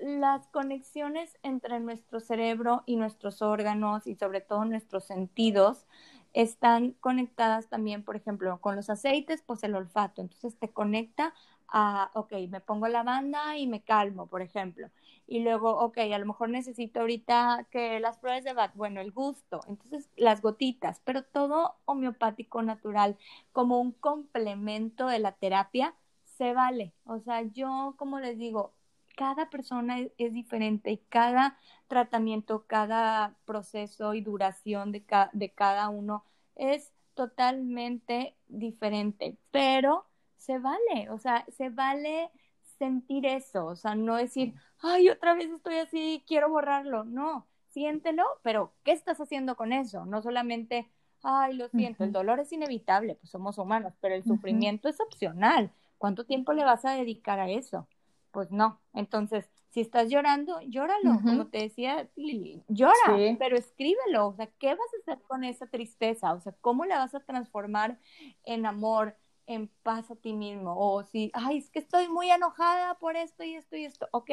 las 0.03 0.49
conexiones 0.49 1.39
entre 1.43 1.79
nuestro 1.79 2.19
cerebro 2.21 2.83
y 2.87 2.97
nuestros 2.97 3.41
órganos 3.41 4.07
y 4.07 4.17
sobre 4.17 4.41
todo 4.41 4.65
nuestros 4.65 5.05
sentidos 5.05 5.87
están 6.33 6.93
conectadas 6.93 7.69
también, 7.69 8.03
por 8.03 8.17
ejemplo, 8.17 8.61
con 8.61 8.75
los 8.75 8.91
aceites, 8.91 9.43
pues 9.47 9.63
el 9.63 9.75
olfato. 9.77 10.21
Entonces 10.21 10.59
te 10.59 10.71
conecta 10.71 11.35
a, 11.69 12.11
ok, 12.15 12.33
me 12.49 12.61
pongo 12.61 12.89
la 12.89 13.03
banda 13.03 13.57
y 13.57 13.67
me 13.67 13.83
calmo, 13.83 14.27
por 14.27 14.43
ejemplo. 14.43 14.91
Y 15.27 15.41
luego, 15.41 15.79
ok, 15.79 15.99
a 15.99 16.19
lo 16.19 16.27
mejor 16.27 16.49
necesito 16.49 17.01
ahorita 17.01 17.67
que 17.71 18.01
las 18.01 18.19
pruebas 18.19 18.45
de 18.45 18.55
BAT, 18.55 18.75
bueno, 18.75 19.01
el 19.01 19.13
gusto, 19.13 19.61
entonces 19.69 20.11
las 20.17 20.43
gotitas, 20.43 21.01
pero 21.05 21.23
todo 21.23 21.77
homeopático 21.85 22.63
natural, 22.63 23.17
como 23.53 23.81
un 23.81 23.93
complemento 23.93 25.07
de 25.07 25.21
la 25.21 25.33
terapia, 25.33 25.95
se 26.25 26.55
vale. 26.55 26.93
O 27.05 27.21
sea, 27.21 27.43
yo, 27.43 27.95
como 27.97 28.19
les 28.21 28.37
digo, 28.37 28.73
cada 29.17 29.51
persona 29.51 30.01
es, 30.19 30.33
diferente 30.33 30.91
y 30.91 30.99
cada 30.99 31.59
tratamiento, 31.89 32.67
cada 32.67 33.37
proceso 33.45 34.15
y 34.15 34.21
duración 34.21 34.93
de, 34.93 35.05
de 35.33 35.51
cada 35.51 35.89
uno 35.89 36.25
es 36.55 36.93
totalmente 37.15 38.37
diferente, 38.49 39.37
pero 39.51 40.07
se 40.37 40.59
vale, 40.59 41.11
o 41.11 41.19
sea, 41.19 41.45
se 41.57 41.69
vale 41.71 42.31
sentir 42.79 43.27
eso, 43.27 43.67
o 43.67 43.77
sea, 43.77 43.95
no 43.95 44.17
decir, 44.17 44.55
ay, 44.81 45.09
otra 45.09 45.35
vez 45.35 45.51
estoy 45.51 45.77
así, 45.77 46.25
quiero 46.27 46.51
borrarlo, 46.51 47.05
no, 47.05 47.47
siéntelo, 47.69 48.25
pero 48.43 48.73
¿qué 48.83 48.93
estás 48.93 49.21
haciendo 49.21 49.57
con 49.57 49.73
eso? 49.73 50.05
No 50.05 50.21
solamente, 50.23 50.91
ay, 51.23 51.55
lo 51.55 51.69
siento, 51.69 52.05
el 52.05 52.13
dolor 52.13 52.41
es 52.41 52.53
inevitable, 52.53 53.15
pues 53.15 53.31
somos 53.31 53.59
humanos, 53.59 53.95
pero 54.01 54.15
el 54.15 54.25
sufrimiento 54.25 54.89
es 54.89 55.01
opcional. 55.01 55.71
¿Cuánto 55.99 56.27
tiempo 56.27 56.53
le 56.53 56.65
vas 56.65 56.85
a 56.85 56.95
dedicar 56.95 57.39
a 57.39 57.49
eso? 57.49 57.87
Pues 58.33 58.51
no. 58.51 58.81
Entonces, 58.93 59.49
si 59.71 59.81
estás 59.81 60.11
llorando, 60.11 60.61
llóralo, 60.63 61.21
como 61.23 61.47
te 61.47 61.59
decía 61.59 62.09
Lili, 62.17 62.63
llora, 62.69 63.37
pero 63.39 63.57
escríbelo, 63.57 64.29
o 64.29 64.35
sea, 64.35 64.49
¿qué 64.59 64.75
vas 64.75 64.81
a 64.95 65.01
hacer 65.01 65.23
con 65.27 65.45
esa 65.45 65.67
tristeza? 65.67 66.35
O 66.35 66.41
sea, 66.41 66.53
¿cómo 66.61 66.85
la 66.85 66.99
vas 66.99 67.15
a 67.15 67.21
transformar 67.21 67.99
en 68.45 68.67
amor, 68.67 69.17
en 69.47 69.69
paz 69.83 70.11
a 70.11 70.17
ti 70.17 70.35
mismo? 70.35 70.75
O 70.77 71.05
si, 71.05 71.31
ay, 71.33 71.59
es 71.59 71.71
que 71.71 71.79
estoy 71.79 72.09
muy 72.09 72.31
enojada 72.31 72.99
por 72.99 73.17
esto 73.17 73.45
y 73.45 73.55
esto 73.55 73.77
y 73.77 73.85
esto, 73.85 74.09
ok, 74.11 74.31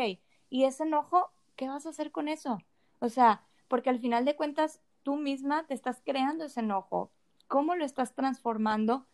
y 0.50 0.64
ese 0.66 0.84
enojo, 0.84 1.32
¿qué 1.56 1.70
vas 1.70 1.86
a 1.86 1.90
hacer 1.90 2.12
con 2.12 2.28
eso? 2.28 2.58
O 3.00 3.08
sea, 3.08 3.46
porque 3.70 3.90
al 3.90 4.00
final 4.00 4.26
de 4.26 4.36
cuentas, 4.36 4.82
tú 5.04 5.16
misma 5.16 5.66
te 5.68 5.74
estás 5.74 6.02
creando 6.04 6.44
ese 6.44 6.60
enojo, 6.60 7.12
¿cómo 7.48 7.76
lo 7.76 7.86
estás 7.86 8.14
transformando 8.14 9.06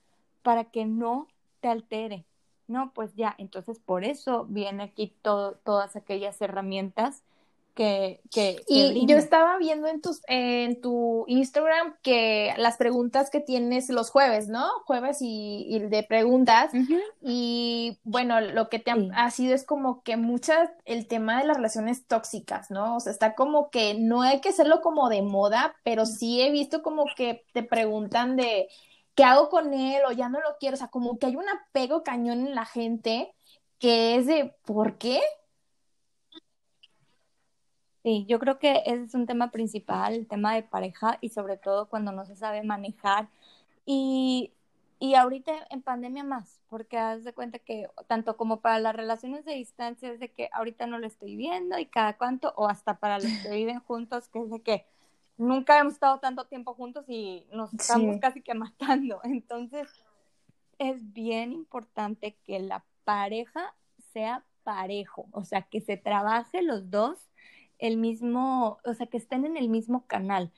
para 0.42 0.66
que 0.66 0.86
no 0.86 1.28
te 1.60 1.68
altere? 1.68 2.26
No, 2.68 2.92
pues 2.94 3.16
ya, 3.16 3.36
entonces 3.38 3.80
por 3.80 4.04
eso 4.04 4.46
viene 4.46 4.84
aquí 4.84 5.14
todo, 5.22 5.54
todas 5.64 5.96
aquellas 5.96 6.42
herramientas 6.42 7.24
que... 7.76 8.22
que, 8.32 8.64
y 8.68 9.06
yo 9.06 9.18
estaba 9.18 9.58
viendo 9.58 9.88
en, 9.88 10.02
tus, 10.02 10.22
en 10.28 10.82
tu 10.82 11.26
Instagram 11.28 11.96
que 12.02 12.54
las 12.58 12.78
preguntas 12.78 13.30
que 13.30 13.42
tienes 13.42 13.90
los 13.90 14.10
jueves, 14.10 14.48
¿no? 14.48 14.66
Jueves 14.86 15.18
y, 15.20 15.78
de 15.80 16.04
preguntas. 16.04 16.72
Y 17.22 18.00
bueno, 18.04 18.42
lo 18.42 18.70
que 18.70 18.80
te 18.80 18.92
ha, 19.14 19.30
sido 19.30 19.54
es 19.54 19.66
como 19.66 20.02
que 20.02 20.18
muchas, 20.18 20.70
el 20.86 21.08
tema 21.08 21.40
de 21.40 21.48
las 21.48 21.58
relaciones 21.58 22.08
tóxicas, 22.08 22.72
¿no? 22.72 22.96
O 22.96 23.00
sea, 23.00 23.12
está 23.12 23.36
como 23.36 23.70
que 23.70 23.94
no 23.94 24.22
hay 24.22 24.40
que 24.40 24.50
hacerlo 24.50 24.82
como 24.82 25.10
de 25.10 25.22
moda, 25.22 25.76
pero 25.84 26.06
sí 26.06 26.42
he 26.42 26.52
visto 26.52 26.82
como 26.82 27.06
que 27.16 27.46
te 27.54 27.62
preguntan 27.62 28.38
de 28.38 28.70
¿qué 29.16 29.24
hago 29.24 29.50
con 29.50 29.74
él? 29.74 30.02
O 30.08 30.12
ya 30.12 30.30
no 30.30 30.40
lo 30.42 30.58
quiero. 30.60 30.76
O 30.76 30.78
sea, 30.78 30.90
como 30.90 31.18
que 31.18 31.28
hay 31.28 31.36
un 31.36 31.50
apego 31.50 32.04
cañón 32.04 32.48
en 32.48 32.56
la 32.56 32.66
gente 32.66 33.34
que 33.80 34.16
es 34.16 34.28
de, 34.28 34.56
¿por 34.66 34.98
qué? 34.98 35.22
Sí, 38.04 38.26
yo 38.28 38.38
creo 38.40 38.60
que 38.60 38.84
ese 38.86 39.04
es 39.04 39.16
un 39.16 39.26
tema 39.26 39.50
principal, 39.50 40.14
el 40.14 40.28
tema 40.28 40.54
de 40.54 40.62
pareja 40.62 41.18
y 41.22 41.30
sobre 41.30 41.58
todo 41.58 41.90
cuando 41.90 42.12
no 42.12 42.26
se 42.26 42.36
sabe 42.36 42.62
manejar. 42.64 43.30
Y, 43.86 44.54
y 45.00 45.16
ahorita 45.16 45.52
en 45.72 45.82
pandemia 45.82 46.24
más, 46.24 46.62
porque 46.70 46.98
haz 47.00 47.24
de 47.24 47.34
cuenta 47.34 47.58
que 47.60 47.90
tanto 48.08 48.38
como 48.38 48.62
para 48.62 48.80
las 48.80 48.96
relaciones 48.96 49.44
de 49.46 49.56
distancia 49.56 50.12
es 50.12 50.20
de 50.20 50.32
que 50.32 50.50
ahorita 50.54 50.86
no 50.88 51.00
lo 51.00 51.08
estoy 51.08 51.36
viendo 51.36 51.80
y 51.80 51.88
cada 51.88 52.16
cuánto, 52.18 52.54
o 52.58 52.68
hasta 52.68 53.00
para 53.00 53.20
los 53.20 53.32
que 53.44 53.50
viven 53.56 53.80
juntos, 53.80 54.30
que 54.30 54.40
es 54.40 54.52
de 54.52 54.62
que 54.62 54.86
nunca 55.38 55.80
hemos 55.80 55.94
estado 55.94 56.20
tanto 56.20 56.46
tiempo 56.46 56.74
juntos 56.74 57.06
y 57.08 57.48
nos 57.52 57.74
estamos 57.74 58.18
casi 58.20 58.42
que 58.42 58.54
matando. 58.54 59.20
Entonces, 59.24 59.88
es 60.78 61.14
bien 61.14 61.52
importante 61.52 62.38
que 62.44 62.60
la 62.60 62.84
pareja 63.04 63.76
sea 64.14 64.46
parejo, 64.64 65.28
o 65.32 65.44
sea, 65.44 65.62
que 65.64 65.82
se 65.82 65.98
trabaje 65.98 66.62
los 66.62 66.90
dos 66.90 67.20
el 67.78 67.98
mismo, 67.98 68.80
o 68.84 68.94
sea, 68.94 69.08
que 69.08 69.18
estén 69.18 69.46
en 69.46 69.58
el 69.58 69.70
mismo 69.70 70.08
canal 70.08 70.52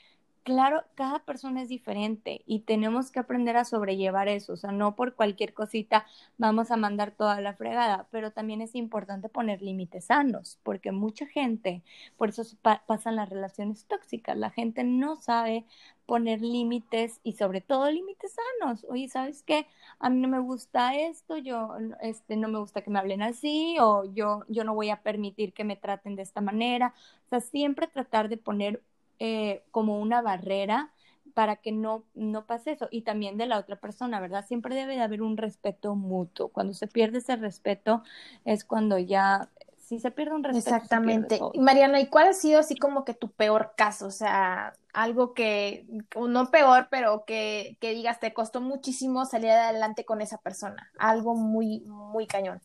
claro, 0.48 0.86
cada 0.96 1.20
persona 1.26 1.62
es 1.62 1.68
diferente 1.68 2.42
y 2.46 2.62
tenemos 2.62 3.12
que 3.12 3.20
aprender 3.20 3.58
a 3.58 3.66
sobrellevar 3.66 4.30
eso, 4.30 4.54
o 4.54 4.56
sea, 4.56 4.72
no 4.72 4.96
por 4.96 5.14
cualquier 5.14 5.54
cosita 5.54 6.06
vamos 6.38 6.72
a 6.72 6.78
mandar 6.78 7.12
toda 7.12 7.42
la 7.42 7.54
fregada, 7.54 8.08
pero 8.12 8.32
también 8.32 8.62
es 8.62 8.74
importante 8.74 9.28
poner 9.28 9.62
límites 9.62 10.06
sanos, 10.06 10.58
porque 10.64 10.94
mucha 10.94 11.26
gente, 11.28 11.84
por 12.16 12.30
eso 12.30 12.44
pasan 12.88 13.18
las 13.18 13.28
relaciones 13.30 13.86
tóxicas, 13.88 14.38
la 14.38 14.50
gente 14.50 14.86
no 14.86 15.18
sabe 15.18 15.66
poner 16.06 16.40
límites 16.42 17.20
y 17.24 17.34
sobre 17.34 17.60
todo 17.60 17.92
límites 17.92 18.34
sanos. 18.62 18.86
Oye, 18.90 19.10
¿sabes 19.10 19.44
qué? 19.44 19.68
A 20.00 20.10
mí 20.10 20.20
no 20.22 20.30
me 20.30 20.40
gusta 20.40 20.96
esto, 20.96 21.38
yo 21.38 21.76
este 22.02 22.38
no 22.38 22.48
me 22.48 22.60
gusta 22.60 22.82
que 22.82 22.90
me 22.90 23.00
hablen 23.00 23.22
así 23.22 23.76
o 23.82 24.06
yo 24.14 24.44
yo 24.48 24.64
no 24.64 24.74
voy 24.74 24.90
a 24.92 25.02
permitir 25.04 25.52
que 25.54 25.66
me 25.66 25.76
traten 25.76 26.16
de 26.16 26.22
esta 26.24 26.40
manera. 26.40 26.94
O 27.26 27.30
sea, 27.30 27.42
siempre 27.42 27.88
tratar 27.88 28.30
de 28.30 28.38
poner 28.38 28.82
eh, 29.20 29.64
como 29.72 30.00
una 30.00 30.22
barrera 30.22 30.92
para 31.34 31.58
que 31.58 31.72
no, 31.72 32.04
no 32.16 32.48
pase 32.48 32.72
eso. 32.72 32.88
Y 32.90 33.04
también 33.04 33.38
de 33.38 33.46
la 33.46 33.60
otra 33.60 33.76
persona, 33.76 34.20
¿verdad? 34.20 34.46
Siempre 34.48 34.74
debe 34.74 34.96
de 34.96 35.02
haber 35.02 35.22
un 35.22 35.38
respeto 35.38 35.94
mutuo. 35.94 36.50
Cuando 36.50 36.74
se 36.74 36.88
pierde 36.88 37.20
ese 37.20 37.36
respeto 37.36 38.02
es 38.44 38.64
cuando 38.66 38.98
ya, 38.98 39.48
si 39.78 40.00
se 40.00 40.10
pierde 40.10 40.34
un 40.34 40.44
respeto. 40.44 40.76
Exactamente. 40.76 41.40
y 41.54 41.60
Mariana, 41.60 42.00
¿y 42.00 42.08
cuál 42.08 42.30
ha 42.30 42.34
sido 42.34 42.60
así 42.60 42.76
como 42.76 43.06
que 43.06 43.14
tu 43.14 43.30
peor 43.30 43.74
caso? 43.78 44.08
O 44.08 44.12
sea, 44.12 44.74
algo 44.94 45.36
que, 45.36 45.86
no 46.16 46.50
peor, 46.50 46.88
pero 46.90 47.24
que, 47.26 47.78
que 47.80 47.94
digas, 47.94 48.20
te 48.20 48.34
costó 48.34 48.60
muchísimo 48.60 49.26
salir 49.26 49.52
adelante 49.52 50.06
con 50.06 50.22
esa 50.22 50.40
persona. 50.40 50.92
Algo 50.98 51.36
muy, 51.36 51.82
muy 51.82 52.26
cañón. 52.26 52.62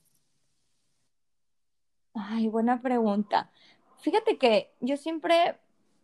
Ay, 2.15 2.49
buena 2.49 2.81
pregunta. 2.81 3.51
Fíjate 3.99 4.39
que 4.39 4.73
yo 4.81 4.97
siempre 4.97 5.59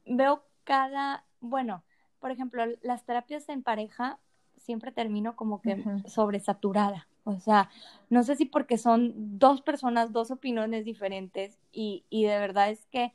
veo 0.09 0.45
cada, 0.65 1.25
bueno, 1.41 1.85
por 2.21 2.31
ejemplo, 2.31 2.65
las 2.83 3.05
terapias 3.05 3.49
en 3.49 3.63
pareja 3.63 4.19
siempre 4.57 4.93
termino 4.93 5.37
como 5.37 5.63
que 5.63 5.83
sobresaturada. 6.07 7.09
O 7.25 7.39
sea, 7.41 7.71
no 8.09 8.23
sé 8.23 8.37
si 8.37 8.47
porque 8.47 8.79
son 8.79 9.13
dos 9.39 9.61
personas, 9.61 10.13
dos 10.13 10.31
opiniones 10.31 10.85
diferentes 10.85 11.59
y, 11.73 12.05
y 12.09 12.25
de 12.25 12.39
verdad 12.39 12.71
es 12.71 12.87
que 12.87 13.13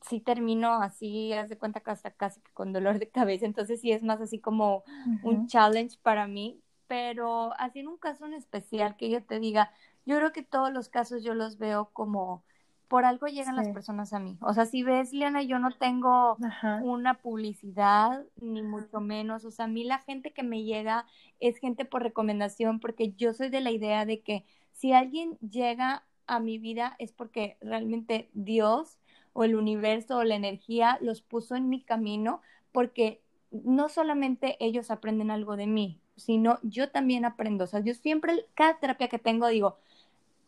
sí 0.00 0.20
termino 0.20 0.74
así, 0.82 1.32
haz 1.32 1.48
de 1.48 1.58
cuenta 1.58 1.80
que 1.80 1.90
hasta 1.90 2.10
casi 2.10 2.40
con 2.54 2.72
dolor 2.72 2.98
de 2.98 3.10
cabeza, 3.10 3.46
entonces 3.46 3.80
sí 3.80 3.92
es 3.92 4.02
más 4.02 4.20
así 4.20 4.38
como 4.38 4.82
un 5.22 5.46
challenge 5.46 5.98
para 6.02 6.26
mí, 6.26 6.62
pero 6.86 7.52
así 7.58 7.80
en 7.80 7.88
un 7.88 7.98
caso 7.98 8.24
en 8.26 8.34
especial 8.34 8.96
que 8.96 9.10
yo 9.10 9.22
te 9.22 9.38
diga, 9.38 9.72
yo 10.06 10.16
creo 10.16 10.32
que 10.32 10.42
todos 10.42 10.72
los 10.72 10.88
casos 10.88 11.22
yo 11.22 11.34
los 11.34 11.58
veo 11.58 11.90
como 11.92 12.42
por 12.90 13.04
algo 13.04 13.28
llegan 13.28 13.54
las 13.54 13.68
personas 13.68 14.12
a 14.12 14.18
mí. 14.18 14.36
O 14.40 14.52
sea, 14.52 14.66
si 14.66 14.82
ves, 14.82 15.12
Liana, 15.12 15.44
yo 15.44 15.60
no 15.60 15.70
tengo 15.70 16.36
una 16.82 17.14
publicidad, 17.14 18.24
ni 18.40 18.62
mucho 18.62 19.00
menos. 19.00 19.44
O 19.44 19.52
sea, 19.52 19.66
a 19.66 19.68
mí 19.68 19.84
la 19.84 20.00
gente 20.00 20.32
que 20.32 20.42
me 20.42 20.64
llega 20.64 21.06
es 21.38 21.56
gente 21.58 21.84
por 21.84 22.02
recomendación, 22.02 22.80
porque 22.80 23.12
yo 23.12 23.32
soy 23.32 23.48
de 23.48 23.60
la 23.60 23.70
idea 23.70 24.04
de 24.06 24.22
que 24.22 24.44
si 24.72 24.92
alguien 24.92 25.38
llega 25.38 26.02
a 26.26 26.40
mi 26.40 26.58
vida 26.58 26.96
es 26.98 27.12
porque 27.12 27.58
realmente 27.60 28.28
Dios 28.34 28.98
o 29.34 29.44
el 29.44 29.54
universo 29.54 30.16
o 30.16 30.24
la 30.24 30.34
energía 30.34 30.98
los 31.00 31.22
puso 31.22 31.54
en 31.54 31.68
mi 31.68 31.82
camino, 31.84 32.42
porque 32.72 33.22
no 33.52 33.88
solamente 33.88 34.56
ellos 34.58 34.90
aprenden 34.90 35.30
algo 35.30 35.56
de 35.56 35.68
mí, 35.68 36.00
sino 36.16 36.58
yo 36.64 36.90
también 36.90 37.24
aprendo. 37.24 37.64
O 37.64 37.66
sea, 37.68 37.78
yo 37.78 37.94
siempre, 37.94 38.46
cada 38.54 38.80
terapia 38.80 39.06
que 39.06 39.20
tengo, 39.20 39.46
digo, 39.46 39.76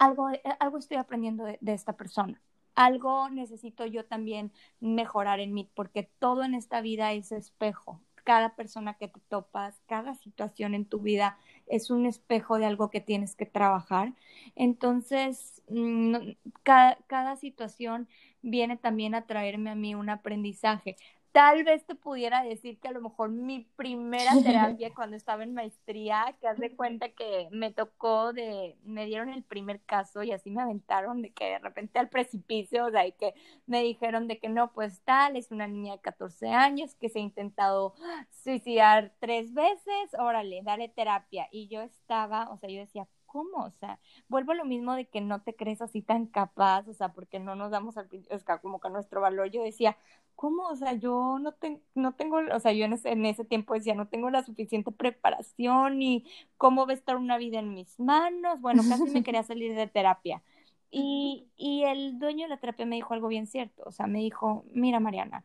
algo, 0.02 0.30
eh, 0.30 0.42
algo 0.58 0.78
estoy 0.78 0.96
aprendiendo 0.96 1.44
de, 1.44 1.58
esta 1.72 1.96
persona. 1.96 2.42
Algo 2.74 3.28
necesito 3.30 3.86
yo 3.86 4.04
también 4.04 4.52
mejorar 4.80 5.38
en 5.40 5.54
mí, 5.54 5.70
porque 5.74 6.10
todo 6.18 6.42
en 6.42 6.54
esta 6.54 6.80
vida 6.80 7.12
es 7.12 7.30
espejo. 7.30 8.00
Cada 8.24 8.54
persona 8.56 8.94
que 8.94 9.08
te 9.08 9.20
topas, 9.28 9.80
cada 9.86 10.14
situación 10.14 10.74
en 10.74 10.86
tu 10.86 11.00
vida 11.00 11.38
es 11.66 11.90
un 11.90 12.06
espejo 12.06 12.58
de 12.58 12.66
algo 12.66 12.90
que 12.90 13.00
tienes 13.00 13.36
que 13.36 13.46
trabajar. 13.46 14.14
Entonces, 14.56 15.62
mm, 15.68 16.16
cada, 16.62 16.98
cada 17.06 17.36
situación 17.36 18.08
viene 18.42 18.76
también 18.76 19.14
a 19.14 19.26
traerme 19.26 19.70
a 19.70 19.74
mí 19.76 19.94
un 19.94 20.08
aprendizaje 20.08 20.96
tal 21.32 21.64
vez 21.64 21.84
te 21.86 21.94
pudiera 21.94 22.42
decir 22.42 22.78
que 22.78 22.88
a 22.88 22.92
lo 22.92 23.00
mejor 23.00 23.30
mi 23.30 23.60
primera 23.76 24.32
terapia 24.42 24.92
cuando 24.94 25.16
estaba 25.16 25.42
en 25.42 25.54
maestría, 25.54 26.36
que 26.40 26.46
haz 26.46 26.58
de 26.58 26.76
cuenta 26.76 27.08
que 27.08 27.48
me 27.50 27.72
tocó 27.72 28.32
de, 28.34 28.76
me 28.84 29.06
dieron 29.06 29.30
el 29.30 29.42
primer 29.42 29.80
caso 29.80 30.22
y 30.22 30.32
así 30.32 30.50
me 30.50 30.62
aventaron 30.62 31.22
de 31.22 31.32
que 31.32 31.44
de 31.46 31.58
repente 31.58 31.98
al 31.98 32.10
precipicio, 32.10 32.86
o 32.86 32.90
sea, 32.90 33.06
y 33.06 33.12
que 33.12 33.34
me 33.66 33.82
dijeron 33.82 34.28
de 34.28 34.38
que 34.38 34.50
no, 34.50 34.72
pues 34.72 35.00
tal, 35.04 35.36
es 35.36 35.50
una 35.50 35.66
niña 35.66 35.94
de 35.94 36.00
14 36.00 36.48
años 36.48 36.94
que 36.96 37.08
se 37.08 37.18
ha 37.18 37.22
intentado 37.22 37.94
suicidar 38.30 39.12
tres 39.18 39.54
veces, 39.54 40.14
órale, 40.18 40.60
dale 40.62 40.88
terapia. 40.90 41.48
Y 41.50 41.68
yo 41.68 41.80
estaba, 41.80 42.50
o 42.50 42.58
sea, 42.58 42.68
yo 42.68 42.80
decía, 42.80 43.08
¿cómo? 43.32 43.64
O 43.64 43.70
sea, 43.70 43.98
vuelvo 44.28 44.52
a 44.52 44.54
lo 44.54 44.66
mismo 44.66 44.94
de 44.94 45.06
que 45.06 45.22
no 45.22 45.40
te 45.40 45.56
crees 45.56 45.80
así 45.80 46.02
tan 46.02 46.26
capaz, 46.26 46.86
o 46.86 46.92
sea, 46.92 47.14
porque 47.14 47.38
no 47.40 47.56
nos 47.56 47.70
damos 47.70 47.96
al 47.96 48.06
o 48.30 48.38
sea, 48.38 48.58
como 48.58 48.78
que 48.78 48.90
nuestro 48.90 49.22
valor. 49.22 49.50
Yo 49.50 49.62
decía, 49.62 49.96
¿cómo? 50.36 50.68
O 50.68 50.76
sea, 50.76 50.92
yo 50.92 51.38
no, 51.40 51.54
no 51.94 52.12
tengo, 52.12 52.40
o 52.52 52.60
sea, 52.60 52.72
yo 52.72 52.84
en 52.84 52.92
ese, 52.92 53.10
en 53.10 53.24
ese 53.24 53.46
tiempo 53.46 53.72
decía, 53.72 53.94
no 53.94 54.06
tengo 54.08 54.28
la 54.28 54.42
suficiente 54.44 54.92
preparación 54.92 56.02
y 56.02 56.26
cómo 56.58 56.84
va 56.86 56.92
a 56.92 56.94
estar 56.94 57.16
una 57.16 57.38
vida 57.38 57.58
en 57.58 57.72
mis 57.72 57.98
manos. 57.98 58.60
Bueno, 58.60 58.82
casi 58.86 59.04
me 59.04 59.22
quería 59.22 59.42
salir 59.44 59.74
de 59.74 59.86
terapia. 59.86 60.42
Y, 60.90 61.46
y 61.56 61.84
el 61.84 62.18
dueño 62.18 62.44
de 62.44 62.50
la 62.50 62.58
terapia 62.58 62.84
me 62.84 62.96
dijo 62.96 63.14
algo 63.14 63.28
bien 63.28 63.46
cierto, 63.46 63.82
o 63.86 63.92
sea, 63.92 64.06
me 64.06 64.18
dijo, 64.18 64.66
mira, 64.74 65.00
Mariana, 65.00 65.42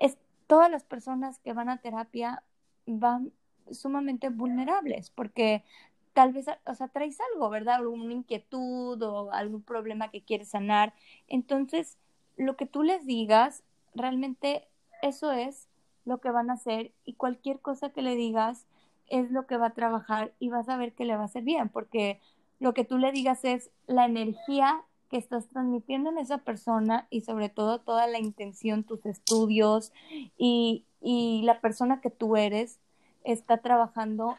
es, 0.00 0.16
todas 0.46 0.70
las 0.70 0.84
personas 0.84 1.40
que 1.40 1.52
van 1.52 1.68
a 1.68 1.78
terapia 1.78 2.44
van 2.86 3.32
sumamente 3.72 4.28
vulnerables 4.28 5.10
porque 5.10 5.64
tal 6.14 6.32
vez, 6.32 6.46
o 6.64 6.74
sea, 6.74 6.88
traes 6.88 7.18
algo, 7.32 7.50
¿verdad? 7.50 7.76
Alguna 7.76 8.12
inquietud 8.12 9.02
o 9.02 9.32
algún 9.32 9.62
problema 9.62 10.10
que 10.10 10.22
quieres 10.22 10.48
sanar. 10.48 10.94
Entonces, 11.28 11.98
lo 12.36 12.56
que 12.56 12.66
tú 12.66 12.82
les 12.82 13.04
digas, 13.04 13.62
realmente 13.94 14.66
eso 15.02 15.32
es 15.32 15.68
lo 16.04 16.18
que 16.18 16.30
van 16.30 16.50
a 16.50 16.54
hacer 16.54 16.92
y 17.04 17.14
cualquier 17.14 17.60
cosa 17.60 17.90
que 17.90 18.02
le 18.02 18.14
digas 18.14 18.66
es 19.08 19.30
lo 19.30 19.46
que 19.46 19.56
va 19.56 19.68
a 19.68 19.74
trabajar 19.74 20.32
y 20.38 20.48
vas 20.48 20.68
a 20.68 20.76
ver 20.76 20.94
que 20.94 21.04
le 21.04 21.16
va 21.16 21.22
a 21.22 21.26
hacer 21.26 21.42
bien, 21.42 21.68
porque 21.68 22.20
lo 22.60 22.74
que 22.74 22.84
tú 22.84 22.98
le 22.98 23.12
digas 23.12 23.44
es 23.44 23.70
la 23.86 24.06
energía 24.06 24.82
que 25.10 25.16
estás 25.16 25.48
transmitiendo 25.48 26.10
en 26.10 26.18
esa 26.18 26.38
persona 26.38 27.06
y 27.10 27.22
sobre 27.22 27.48
todo 27.48 27.80
toda 27.80 28.06
la 28.06 28.18
intención, 28.18 28.84
tus 28.84 29.04
estudios 29.04 29.92
y, 30.38 30.84
y 31.00 31.42
la 31.44 31.60
persona 31.60 32.00
que 32.00 32.10
tú 32.10 32.36
eres 32.36 32.78
está 33.24 33.58
trabajando 33.58 34.36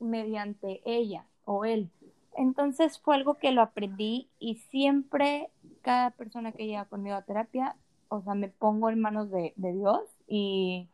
mediante 0.00 0.80
ella 0.84 1.26
o 1.44 1.64
él. 1.64 1.90
Entonces 2.36 2.98
fue 2.98 3.16
algo 3.16 3.34
que 3.34 3.52
lo 3.52 3.62
aprendí 3.62 4.28
y 4.38 4.56
siempre 4.56 5.50
cada 5.82 6.10
persona 6.10 6.52
que 6.52 6.66
llega 6.66 6.84
conmigo 6.86 7.16
a 7.16 7.22
terapia, 7.22 7.76
o 8.08 8.22
sea, 8.22 8.34
me 8.34 8.48
pongo 8.48 8.90
en 8.90 9.00
manos 9.00 9.30
de, 9.30 9.52
de 9.56 9.72
Dios 9.72 10.02
y, 10.26 10.88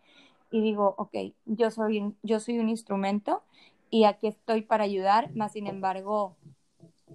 y, 0.51 0.61
digo, 0.61 0.95
ok, 0.99 1.15
yo 1.45 1.71
soy, 1.71 2.15
yo 2.23 2.41
soy 2.41 2.59
un 2.59 2.69
instrumento 2.69 3.43
y 3.91 4.05
aquí 4.05 4.27
estoy 4.27 4.63
para 4.63 4.85
ayudar, 4.85 5.35
más 5.35 5.53
sin 5.53 5.67
embargo, 5.67 6.37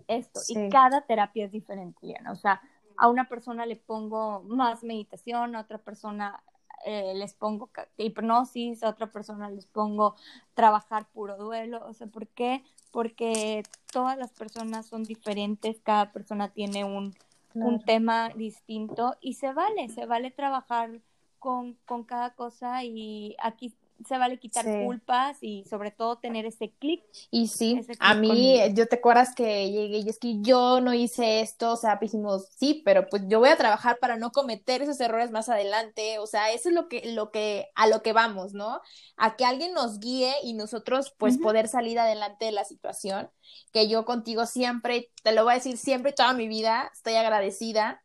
esto. 0.08 0.39
Y 0.49 0.69
cada 0.69 1.01
terapia 1.01 1.45
es 1.45 1.51
diferente, 1.51 2.15
O 2.32 2.36
sea, 2.36 2.62
a 2.97 3.10
una 3.10 3.27
persona 3.27 3.65
le 3.65 3.75
pongo 3.75 4.43
más 4.43 4.84
meditación, 4.84 5.56
a 5.56 5.62
otra 5.62 5.77
persona 5.77 6.43
eh, 6.86 7.13
les 7.15 7.34
pongo 7.34 7.70
hipnosis, 7.98 8.84
a 8.84 8.89
otra 8.89 9.12
persona 9.12 9.50
les 9.50 9.65
pongo 9.65 10.15
trabajar 10.54 11.08
puro 11.12 11.38
duelo. 11.38 11.86
O 11.88 11.94
sea, 11.94 12.08
¿por 12.08 12.28
qué? 12.28 12.63
Porque 12.91 13.63
todas 13.91 14.17
las 14.17 14.32
personas 14.32 14.86
son 14.86 15.04
diferentes, 15.04 15.82
cada 15.82 16.12
persona 16.12 16.50
tiene 16.50 16.84
un, 16.84 17.15
un 17.54 17.84
tema 17.84 18.30
distinto 18.30 19.15
y 19.22 19.34
se 19.34 19.54
vale, 19.54 19.89
se 19.89 20.06
vale 20.06 20.32
trabajar 20.32 21.02
con, 21.39 21.74
con 21.86 22.04
cada 22.04 22.36
cosa 22.36 22.84
y 22.84 23.36
aquí 23.41 23.74
se 24.07 24.17
vale 24.17 24.39
quitar 24.39 24.65
culpas 24.85 25.37
y 25.41 25.65
sobre 25.69 25.91
todo 25.91 26.17
tener 26.17 26.45
ese 26.45 26.71
clic. 26.71 27.03
Y 27.29 27.47
sí, 27.47 27.79
a 27.99 28.13
mí, 28.13 28.59
yo 28.73 28.87
te 28.87 28.95
acuerdas 28.95 29.33
que 29.35 29.71
llegué 29.71 29.99
y 29.99 30.09
es 30.09 30.19
que 30.19 30.41
yo 30.41 30.81
no 30.81 30.93
hice 30.93 31.41
esto, 31.41 31.73
o 31.73 31.77
sea, 31.77 31.97
dijimos, 32.01 32.47
sí, 32.57 32.81
pero 32.85 33.07
pues 33.09 33.23
yo 33.27 33.39
voy 33.39 33.49
a 33.49 33.57
trabajar 33.57 33.97
para 33.99 34.17
no 34.17 34.31
cometer 34.31 34.81
esos 34.81 34.99
errores 34.99 35.31
más 35.31 35.49
adelante, 35.49 36.19
o 36.19 36.27
sea, 36.27 36.51
eso 36.51 36.69
es 36.69 36.75
lo 36.75 36.87
que, 36.87 37.13
lo 37.13 37.31
que, 37.31 37.69
a 37.75 37.87
lo 37.87 38.01
que 38.01 38.13
vamos, 38.13 38.53
¿no? 38.53 38.81
A 39.17 39.35
que 39.35 39.45
alguien 39.45 39.73
nos 39.73 39.99
guíe 39.99 40.33
y 40.43 40.53
nosotros 40.53 41.13
pues 41.17 41.37
poder 41.37 41.67
salir 41.67 41.99
adelante 41.99 42.45
de 42.45 42.51
la 42.51 42.65
situación, 42.65 43.29
que 43.71 43.87
yo 43.87 44.05
contigo 44.05 44.45
siempre, 44.45 45.11
te 45.23 45.31
lo 45.31 45.43
voy 45.43 45.53
a 45.53 45.55
decir 45.55 45.77
siempre, 45.77 46.13
toda 46.13 46.33
mi 46.33 46.47
vida, 46.47 46.89
estoy 46.93 47.15
agradecida 47.15 48.01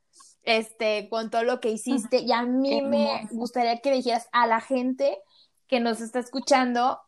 este, 0.46 1.09
con 1.11 1.28
todo 1.28 1.42
lo 1.42 1.61
que 1.61 1.70
hiciste. 1.70 2.20
Y 2.20 2.32
a 2.32 2.42
mí 2.42 2.80
me 2.80 3.28
gustaría 3.32 3.80
que 3.80 3.92
dijeras 3.92 4.28
a 4.32 4.46
la 4.46 4.61
gente 4.61 5.18
que 5.68 5.81
nos 5.81 6.00
está 6.00 6.18
escuchando, 6.18 7.00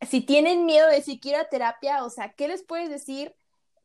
si 0.00 0.20
tienen 0.20 0.66
miedo 0.66 0.88
de 0.88 0.96
decir 0.96 1.20
quiero 1.20 1.44
terapia, 1.50 2.04
o 2.04 2.10
sea, 2.10 2.32
¿qué 2.32 2.48
les 2.48 2.62
puedes 2.62 2.88
decir 2.88 3.34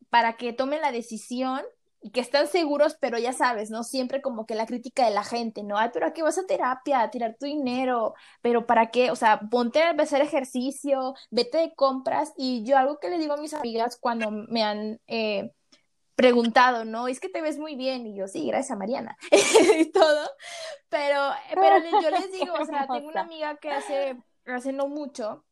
para 0.09 0.37
que 0.37 0.53
tomen 0.53 0.81
la 0.81 0.91
decisión 0.91 1.61
y 2.03 2.11
que 2.11 2.19
estén 2.19 2.47
seguros, 2.47 2.97
pero 2.99 3.17
ya 3.17 3.31
sabes, 3.31 3.71
¿no? 3.71 3.83
Siempre 3.83 4.21
como 4.21 4.45
que 4.45 4.55
la 4.55 4.65
crítica 4.65 5.05
de 5.05 5.13
la 5.13 5.23
gente, 5.23 5.63
¿no? 5.63 5.77
Ay, 5.77 5.89
pero 5.93 6.05
¿a 6.05 6.11
qué 6.11 6.21
vas 6.21 6.37
a 6.37 6.45
terapia? 6.45 7.01
A 7.01 7.09
tirar 7.09 7.37
tu 7.39 7.45
dinero, 7.45 8.13
pero 8.41 8.67
¿para 8.67 8.91
qué? 8.91 9.09
O 9.09 9.15
sea, 9.15 9.39
ponte 9.49 9.81
a 9.81 9.91
hacer 9.91 10.21
ejercicio, 10.21 11.15
vete 11.31 11.59
de 11.59 11.73
compras 11.73 12.33
y 12.37 12.63
yo 12.65 12.77
algo 12.77 12.99
que 12.99 13.09
le 13.09 13.17
digo 13.17 13.33
a 13.33 13.37
mis 13.37 13.53
amigas 13.53 13.97
cuando 13.99 14.31
me 14.31 14.63
han... 14.63 14.99
Eh, 15.07 15.51
preguntado, 16.15 16.85
¿no? 16.85 17.07
Es 17.07 17.19
que 17.19 17.29
te 17.29 17.41
ves 17.41 17.57
muy 17.57 17.75
bien. 17.75 18.05
Y 18.07 18.15
yo, 18.15 18.27
sí, 18.27 18.47
gracias 18.47 18.71
a 18.71 18.75
Mariana. 18.75 19.17
y 19.79 19.91
todo. 19.91 20.29
Pero, 20.89 21.31
pero 21.53 22.01
yo 22.01 22.09
les 22.09 22.31
digo, 22.31 22.53
o 22.53 22.65
sea, 22.65 22.87
tengo 22.87 23.07
una 23.07 23.21
amiga 23.21 23.57
que 23.57 23.71
hace, 23.71 24.17
hace 24.45 24.73
no 24.73 24.87
mucho, 24.87 25.45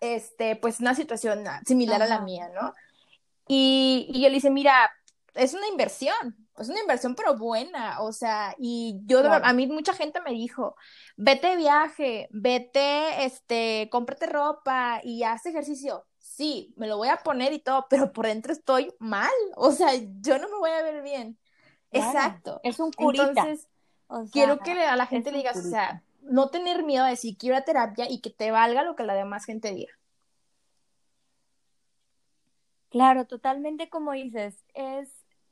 este, 0.00 0.56
pues 0.56 0.80
una 0.80 0.94
situación 0.94 1.44
similar 1.66 2.02
a 2.02 2.06
la 2.06 2.20
mía, 2.20 2.50
¿no? 2.54 2.72
Y, 3.46 4.06
y 4.08 4.22
yo 4.22 4.28
le 4.28 4.34
dice, 4.34 4.50
mira, 4.50 4.90
es 5.34 5.54
una 5.54 5.66
inversión, 5.68 6.14
es 6.58 6.68
una 6.68 6.80
inversión 6.80 7.14
pero 7.14 7.36
buena, 7.36 8.00
o 8.00 8.12
sea, 8.12 8.54
y 8.58 9.00
yo, 9.04 9.20
a 9.24 9.52
mí 9.52 9.66
mucha 9.66 9.92
gente 9.92 10.20
me 10.20 10.30
dijo, 10.32 10.76
vete 11.16 11.48
de 11.48 11.56
viaje, 11.56 12.28
vete, 12.30 13.24
este, 13.24 13.88
cómprate 13.90 14.26
ropa 14.26 15.00
y 15.02 15.24
haz 15.24 15.44
ejercicio 15.46 16.06
sí, 16.34 16.74
me 16.76 16.88
lo 16.88 16.96
voy 16.96 17.08
a 17.08 17.18
poner 17.18 17.52
y 17.52 17.60
todo, 17.60 17.86
pero 17.88 18.12
por 18.12 18.26
dentro 18.26 18.52
estoy 18.52 18.92
mal, 18.98 19.30
o 19.56 19.70
sea, 19.70 19.90
yo 20.20 20.38
no 20.38 20.48
me 20.48 20.58
voy 20.58 20.70
a 20.70 20.82
ver 20.82 21.02
bien. 21.02 21.38
Exacto. 21.92 22.60
Es 22.64 22.80
un 22.80 22.90
curita. 22.92 23.28
Entonces, 23.28 23.68
quiero 24.32 24.58
que 24.58 24.72
a 24.72 24.96
la 24.96 25.06
gente 25.06 25.30
le 25.30 25.38
digas, 25.38 25.56
o 25.56 25.62
sea, 25.62 26.02
no 26.22 26.48
tener 26.48 26.82
miedo 26.82 27.04
a 27.04 27.08
decir 27.08 27.36
quiero 27.38 27.56
a 27.56 27.62
terapia 27.62 28.10
y 28.10 28.20
que 28.20 28.30
te 28.30 28.50
valga 28.50 28.82
lo 28.82 28.96
que 28.96 29.04
la 29.04 29.14
demás 29.14 29.44
gente 29.44 29.72
diga. 29.72 29.92
Claro, 32.90 33.26
totalmente 33.26 33.88
como 33.88 34.12
dices, 34.12 34.64
es 34.74 35.08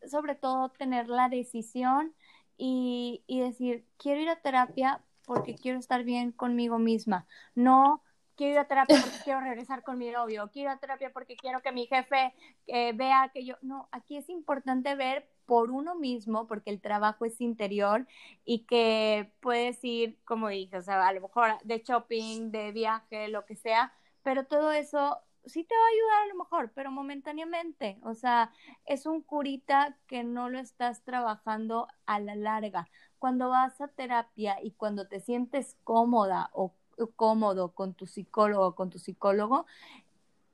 sobre 0.09 0.35
todo 0.35 0.71
tener 0.71 1.09
la 1.09 1.29
decisión 1.29 2.15
y, 2.57 3.23
y 3.27 3.41
decir, 3.41 3.87
quiero 3.99 4.21
ir 4.21 4.29
a 4.29 4.41
terapia 4.41 5.01
porque 5.25 5.55
quiero 5.55 5.79
estar 5.79 6.03
bien 6.03 6.33
conmigo 6.33 6.79
misma, 6.79 7.27
no 7.55 8.03
quiero 8.37 8.55
ir 8.55 8.59
a 8.59 8.69
terapia 8.69 8.99
porque 9.01 9.19
quiero 9.25 9.41
regresar 9.41 9.83
con 9.83 9.99
mi 9.99 10.11
novio, 10.11 10.51
quiero 10.53 10.71
ir 10.71 10.77
a 10.77 10.81
terapia 10.81 11.13
porque 11.13 11.37
quiero 11.37 11.63
que 11.63 11.73
mi 11.73 11.87
jefe 11.87 12.35
eh, 12.67 12.93
vea 12.95 13.31
que 13.33 13.45
yo, 13.45 13.57
no, 13.63 13.89
aquí 13.93 14.17
es 14.17 14.29
importante 14.29 14.95
ver 14.95 15.29
por 15.47 15.71
uno 15.71 15.95
mismo, 15.95 16.47
porque 16.47 16.71
el 16.71 16.81
trabajo 16.81 17.25
es 17.25 17.41
interior 17.41 18.07
y 18.45 18.65
que 18.65 19.33
puedes 19.41 19.83
ir, 19.85 20.19
como 20.25 20.49
dije, 20.49 20.77
o 20.77 20.83
sea, 20.83 21.07
a 21.07 21.13
lo 21.13 21.21
mejor 21.21 21.61
de 21.65 21.83
shopping, 21.85 22.51
de 22.51 22.73
viaje, 22.73 23.29
lo 23.29 23.45
que 23.45 23.57
sea, 23.57 23.93
pero 24.23 24.47
todo 24.47 24.73
eso 24.73 25.19
sí 25.45 25.65
te 25.65 25.75
va 25.75 25.81
a 25.81 25.89
ayudar 25.89 26.23
a 26.23 26.27
lo 26.29 26.35
mejor, 26.37 26.73
pero 26.75 26.91
momentáneamente, 26.91 27.99
o 28.03 28.15
sea, 28.15 28.53
es 28.87 29.07
un 29.07 29.23
curita 29.23 29.97
que 30.07 30.25
no 30.25 30.49
lo 30.49 30.59
estás 30.59 31.03
trabajando 31.03 31.89
a 32.07 32.21
la 32.21 32.37
larga. 32.37 32.89
Cuando 33.19 33.49
vas 33.49 33.81
a 33.81 33.89
terapia 33.89 34.59
y 34.63 34.73
cuando 34.73 35.09
te 35.09 35.21
sientes 35.21 35.77
cómoda 35.85 36.51
o 36.53 36.75
cómodo 37.17 37.73
con 37.73 37.95
tu 37.95 38.07
psicólogo, 38.07 38.75
con 38.75 38.91
tu 38.91 38.99
psicólogo, 38.99 39.67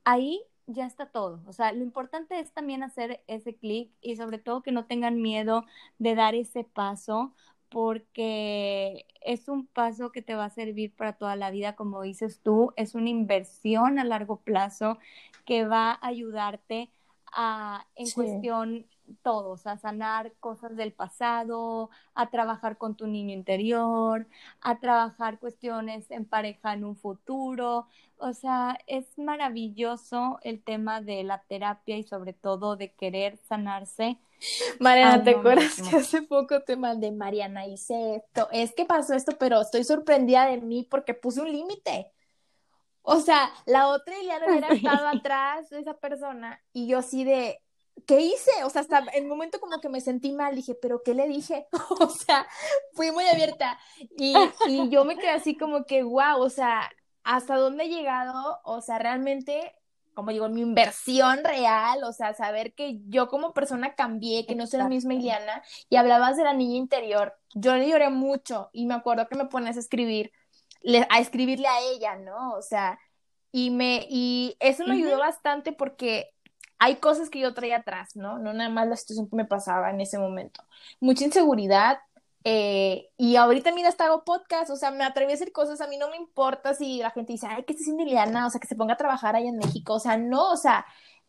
ahí 0.05 0.43
ya 0.67 0.87
está 0.87 1.07
todo. 1.07 1.41
O 1.47 1.53
sea, 1.53 1.73
lo 1.73 1.83
importante 1.83 2.39
es 2.39 2.53
también 2.53 2.83
hacer 2.83 3.23
ese 3.27 3.57
clic 3.57 3.91
y 4.01 4.17
sobre 4.17 4.39
todo 4.39 4.63
que 4.63 4.73
no 4.73 4.87
tengan 4.87 5.21
miedo 5.21 5.65
de 5.99 6.15
dar 6.15 6.35
ese 6.35 6.65
paso 6.65 7.33
porque 7.71 9.07
es 9.21 9.49
un 9.49 9.67
paso 9.67 10.11
que 10.11 10.23
te 10.23 10.35
va 10.35 10.47
a 10.47 10.51
servir 10.51 10.95
para 10.95 11.15
toda 11.15 11.37
la 11.37 11.51
vida, 11.51 11.77
como 11.77 12.03
dices 12.03 12.41
tú, 12.43 12.73
es 12.77 12.95
una 12.95 13.11
inversión 13.11 13.99
a 13.99 14.05
largo 14.05 14.41
plazo 14.41 14.99
que 15.45 15.67
va 15.67 15.93
a 15.93 16.07
ayudarte 16.07 16.91
a, 17.33 17.87
en 17.95 18.11
cuestión 18.11 18.87
todos, 19.23 19.67
a 19.67 19.79
sanar 19.79 20.33
cosas 20.41 20.77
del 20.77 20.93
pasado, 20.93 21.91
a 22.15 22.31
trabajar 22.31 22.79
con 22.79 22.97
tu 22.97 23.07
niño 23.07 23.33
interior, 23.33 24.27
a 24.61 24.79
trabajar 24.79 25.39
cuestiones 25.39 26.11
en 26.11 26.25
pareja 26.25 26.73
en 26.73 26.85
un 26.85 26.97
futuro. 26.97 27.87
O 28.19 28.33
sea, 28.33 28.79
es 28.87 29.19
maravilloso 29.19 30.39
el 30.43 30.63
tema 30.63 31.01
de 31.01 31.25
la 31.25 31.43
terapia 31.43 31.97
y 31.97 32.03
sobre 32.03 32.33
todo 32.33 32.77
de 32.77 32.93
querer 32.93 33.37
sanarse. 33.37 34.19
Mariana, 34.79 35.25
¿te 35.25 35.31
acuerdas 35.31 35.83
que 35.83 35.97
hace 35.97 36.23
poco 36.23 36.63
te 36.63 36.77
mandé, 36.77 37.11
Mariana, 37.11 37.67
hice 37.67 38.17
esto? 38.17 38.49
Es 38.53 38.75
que 38.75 38.85
pasó 38.85 39.15
esto, 39.15 39.37
pero 39.39 39.61
estoy 39.61 39.85
sorprendida 39.85 40.47
de 40.47 40.59
mí 40.59 40.87
porque 40.89 41.15
puse 41.15 41.41
un 41.41 41.51
límite. 41.51 42.13
O 43.03 43.21
sea, 43.21 43.51
la 43.65 43.89
otra 43.89 44.15
no 44.41 44.53
hubiera 44.53 44.69
estado 44.69 45.09
atrás 45.09 45.71
de 45.71 45.81
esa 45.81 45.95
persona 45.95 46.61
y 46.73 46.87
yo 46.87 47.01
sí 47.03 47.25
de, 47.25 47.61
¿qué 48.07 48.21
hice? 48.21 48.51
O 48.65 48.71
sea, 48.71 48.83
hasta 48.83 48.99
el 49.15 49.27
momento 49.27 49.61
como 49.61 49.81
que 49.81 49.89
me 49.89 50.01
sentí 50.01 50.33
mal, 50.33 50.55
dije, 50.55 50.75
¿pero 50.75 51.03
qué 51.03 51.15
le 51.15 51.29
dije? 51.29 51.67
o 52.01 52.11
sea, 52.11 52.47
fui 52.93 53.11
muy 53.11 53.27
abierta 53.27 53.79
y, 54.17 54.35
y 54.67 54.89
yo 54.89 55.05
me 55.05 55.17
quedé 55.17 55.31
así 55.31 55.57
como 55.57 55.85
que, 55.85 56.03
wow, 56.03 56.41
o 56.41 56.51
sea, 56.51 56.91
¿hasta 57.25 57.57
dónde 57.57 57.85
he 57.85 57.89
llegado? 57.89 58.59
O 58.65 58.81
sea, 58.81 58.99
realmente, 58.99 59.75
como 60.15 60.31
digo, 60.31 60.49
mi 60.49 60.63
inversión 60.63 61.45
real, 61.45 62.03
o 62.05 62.13
sea, 62.13 62.35
saber 62.35 62.75
que 62.75 63.01
yo 63.07 63.29
como 63.29 63.53
persona 63.53 63.95
cambié, 63.95 64.47
que 64.47 64.55
no 64.55 64.67
soy 64.67 64.79
la 64.79 64.89
misma 64.89 65.15
Iliana, 65.15 65.63
y 65.91 65.97
hablabas 65.97 66.37
de 66.37 66.45
la 66.45 66.55
niña 66.55 66.77
interior, 66.77 67.35
yo 67.55 67.77
le 67.77 67.89
lloré 67.89 68.11
mucho 68.11 68.71
y 68.73 68.87
me 68.87 68.95
acuerdo 68.95 69.29
que 69.29 69.37
me 69.37 69.47
pones 69.47 69.77
a 69.77 69.81
escribir, 69.81 70.33
a 71.11 71.21
escribirle 71.21 71.69
a 71.69 71.81
ella, 71.81 72.17
¿no? 72.17 72.53
O 72.53 72.63
sea, 72.63 72.99
y 73.53 73.71
me, 73.71 74.07
y 74.09 74.57
eso 74.61 74.87
me 74.87 74.95
ayudó 74.95 75.19
bastante 75.19 75.73
porque 75.73 76.35
hay 76.79 76.97
cosas 76.97 77.31
que 77.31 77.41
yo 77.41 77.55
traía 77.55 77.79
atrás, 77.79 78.17
¿no? 78.17 78.39
No 78.39 78.53
nada 78.53 78.71
más 78.71 78.89
la 78.89 78.97
situación 78.97 79.29
que 79.29 79.37
me 79.37 79.45
pasaba 79.45 79.91
en 79.91 80.01
ese 80.01 80.19
momento. 80.19 80.63
Mucha 81.01 81.25
inseguridad. 81.25 81.99
Eh, 82.45 83.09
y 83.17 83.37
ahorita, 83.37 83.73
mira, 83.73 83.89
hasta 83.89 84.07
hago 84.07 84.25
podcast, 84.25 84.71
o 84.71 84.77
sea, 84.77 84.91
me 84.91 85.05
atreví 85.05 85.33
a 85.33 85.35
hacer 85.35 85.53
cosas, 85.53 85.81
a 85.81 85.89
mí 85.89 85.99
no 85.99 86.09
me 86.09 86.17
importa 86.17 86.73
si 86.73 86.99
la 86.99 87.11
gente 87.11 87.33
dice, 87.33 87.47
ay, 87.49 87.65
que 87.65 87.73
esté 87.73 87.85
sin 87.85 87.99
Liliana, 87.99 88.47
o 88.47 88.51
sea, 88.51 88.61
que 88.61 88.69
se 88.69 88.77
ponga 88.77 88.95
a 88.95 88.97
trabajar 88.97 89.37
allá 89.37 89.49
en 89.49 89.59
México, 89.59 89.95
o 89.95 90.01
sea, 90.01 90.17
no, 90.17 90.53
o 90.53 90.57
sea, 90.57 90.87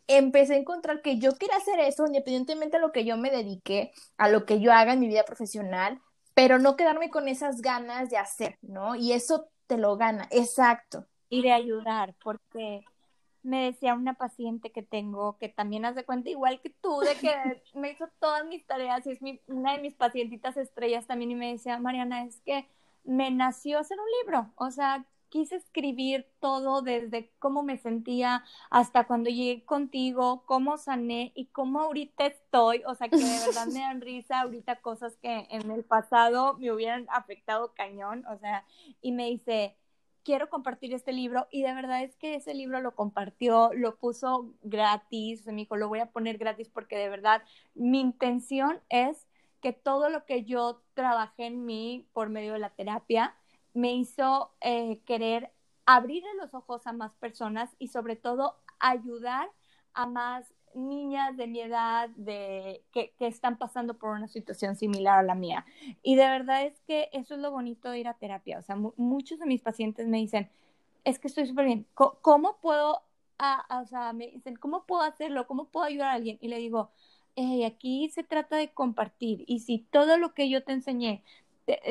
empecé 0.07 0.53
a 0.53 0.57
encontrar 0.57 1.01
que 1.01 1.17
yo 1.17 1.35
quería 1.35 1.57
hacer 1.57 1.79
eso, 1.79 2.05
independientemente 2.05 2.77
de 2.77 2.81
lo 2.81 2.91
que 2.91 3.05
yo 3.05 3.17
me 3.17 3.31
dedique, 3.31 3.91
a 4.17 4.29
lo 4.29 4.45
que 4.45 4.59
yo 4.59 4.71
haga 4.71 4.93
en 4.93 4.99
mi 4.99 5.07
vida 5.07 5.23
profesional, 5.23 5.99
pero 6.35 6.57
no 6.57 6.75
quedarme 6.75 7.09
con 7.09 7.27
esas 7.27 7.61
ganas 7.61 8.09
de 8.09 8.17
hacer, 8.17 8.57
¿no? 8.61 8.95
Y 8.95 9.11
eso 9.11 9.49
te 9.67 9.77
lo 9.77 9.97
gana, 9.97 10.27
exacto. 10.31 11.05
Y 11.27 11.41
de 11.41 11.51
ayudar, 11.51 12.15
porque 12.23 12.85
me 13.43 13.65
decía 13.65 13.93
una 13.93 14.15
paciente 14.15 14.71
que 14.71 14.83
tengo, 14.83 15.37
que 15.37 15.49
también 15.49 15.85
hace 15.85 16.03
cuenta 16.03 16.29
igual 16.29 16.59
que 16.61 16.69
tú, 16.69 16.99
de 16.99 17.15
que 17.15 17.31
me 17.73 17.91
hizo 17.91 18.07
todas 18.19 18.45
mis 18.45 18.65
tareas 18.65 19.05
y 19.07 19.11
es 19.11 19.21
mi, 19.21 19.41
una 19.47 19.73
de 19.75 19.81
mis 19.81 19.95
pacientitas 19.95 20.57
estrellas 20.57 21.07
también 21.07 21.31
y 21.31 21.35
me 21.35 21.51
decía, 21.51 21.79
Mariana, 21.79 22.25
es 22.25 22.41
que 22.41 22.67
me 23.03 23.31
nació 23.31 23.79
hacer 23.79 23.97
un 23.99 24.05
libro, 24.23 24.51
o 24.55 24.71
sea, 24.71 25.05
quise 25.29 25.55
escribir 25.55 26.27
todo 26.39 26.81
desde 26.81 27.31
cómo 27.39 27.63
me 27.63 27.77
sentía 27.77 28.43
hasta 28.69 29.05
cuando 29.05 29.29
llegué 29.29 29.63
contigo, 29.63 30.43
cómo 30.45 30.77
sané 30.77 31.31
y 31.35 31.45
cómo 31.47 31.81
ahorita 31.81 32.25
estoy, 32.25 32.83
o 32.85 32.95
sea, 32.95 33.09
que 33.09 33.17
de 33.17 33.39
verdad 33.45 33.67
me 33.67 33.79
dan 33.79 34.01
risa 34.01 34.41
ahorita 34.41 34.81
cosas 34.81 35.15
que 35.17 35.47
en 35.51 35.71
el 35.71 35.83
pasado 35.83 36.57
me 36.57 36.71
hubieran 36.71 37.07
afectado 37.09 37.73
cañón, 37.73 38.25
o 38.25 38.37
sea, 38.39 38.65
y 39.01 39.11
me 39.11 39.27
dice, 39.27 39.75
quiero 40.23 40.49
compartir 40.49 40.93
este 40.93 41.13
libro 41.13 41.47
y 41.51 41.63
de 41.63 41.73
verdad 41.73 42.03
es 42.03 42.15
que 42.15 42.35
ese 42.35 42.53
libro 42.53 42.81
lo 42.81 42.95
compartió, 42.95 43.71
lo 43.73 43.97
puso 43.97 44.53
gratis, 44.61 45.45
me 45.45 45.53
dijo, 45.53 45.75
lo 45.75 45.87
voy 45.87 45.99
a 45.99 46.11
poner 46.11 46.37
gratis 46.37 46.69
porque 46.69 46.97
de 46.97 47.09
verdad 47.09 47.43
mi 47.73 47.99
intención 47.99 48.79
es 48.89 49.27
que 49.61 49.73
todo 49.73 50.09
lo 50.09 50.25
que 50.25 50.45
yo 50.45 50.81
trabajé 50.93 51.47
en 51.47 51.65
mí 51.65 52.07
por 52.13 52.29
medio 52.29 52.53
de 52.53 52.59
la 52.59 52.69
terapia 52.69 53.35
me 53.73 53.93
hizo 53.93 54.51
eh, 54.61 55.01
querer 55.05 55.51
abrirle 55.85 56.29
los 56.35 56.53
ojos 56.53 56.85
a 56.87 56.93
más 56.93 57.13
personas 57.15 57.75
y 57.79 57.87
sobre 57.87 58.15
todo 58.15 58.55
ayudar 58.79 59.49
a 59.93 60.05
más 60.05 60.53
niñas 60.75 61.37
de 61.37 61.47
mi 61.47 61.61
edad 61.61 62.09
de, 62.09 62.83
que, 62.91 63.13
que, 63.17 63.27
están 63.27 63.57
pasando 63.57 63.97
por 63.97 64.11
una 64.11 64.27
situación 64.27 64.75
similar 64.75 65.19
a 65.19 65.23
la 65.23 65.35
mía. 65.35 65.65
Y 66.03 66.15
de 66.15 66.27
verdad 66.27 66.65
es 66.65 66.79
que 66.81 67.09
eso 67.13 67.35
es 67.35 67.39
lo 67.41 67.51
bonito 67.51 67.89
de 67.89 67.99
ir 67.99 68.07
a 68.07 68.13
terapia. 68.15 68.59
O 68.59 68.61
sea, 68.61 68.75
muchos 68.97 69.39
de 69.39 69.45
mis 69.45 69.61
pacientes 69.61 70.07
me 70.07 70.17
dicen, 70.17 70.49
es 71.03 71.19
que 71.19 71.27
estoy 71.27 71.45
súper 71.47 71.65
bien, 71.65 71.87
¿cómo, 71.93 72.57
puedo, 72.61 73.01
o 73.69 73.85
sea, 73.87 74.13
me 74.13 74.27
dicen, 74.27 74.55
¿cómo 74.55 74.85
puedo 74.85 75.01
hacerlo? 75.01 75.47
¿Cómo 75.47 75.65
puedo 75.65 75.85
ayudar 75.85 76.09
a 76.09 76.13
alguien? 76.13 76.37
Y 76.41 76.47
le 76.49 76.57
digo, 76.57 76.91
aquí 77.65 78.09
se 78.09 78.23
trata 78.23 78.57
de 78.57 78.69
compartir. 78.69 79.43
Y 79.47 79.59
si 79.59 79.79
todo 79.79 80.17
lo 80.17 80.33
que 80.33 80.49
yo 80.49 80.63
te 80.63 80.73
enseñé 80.73 81.23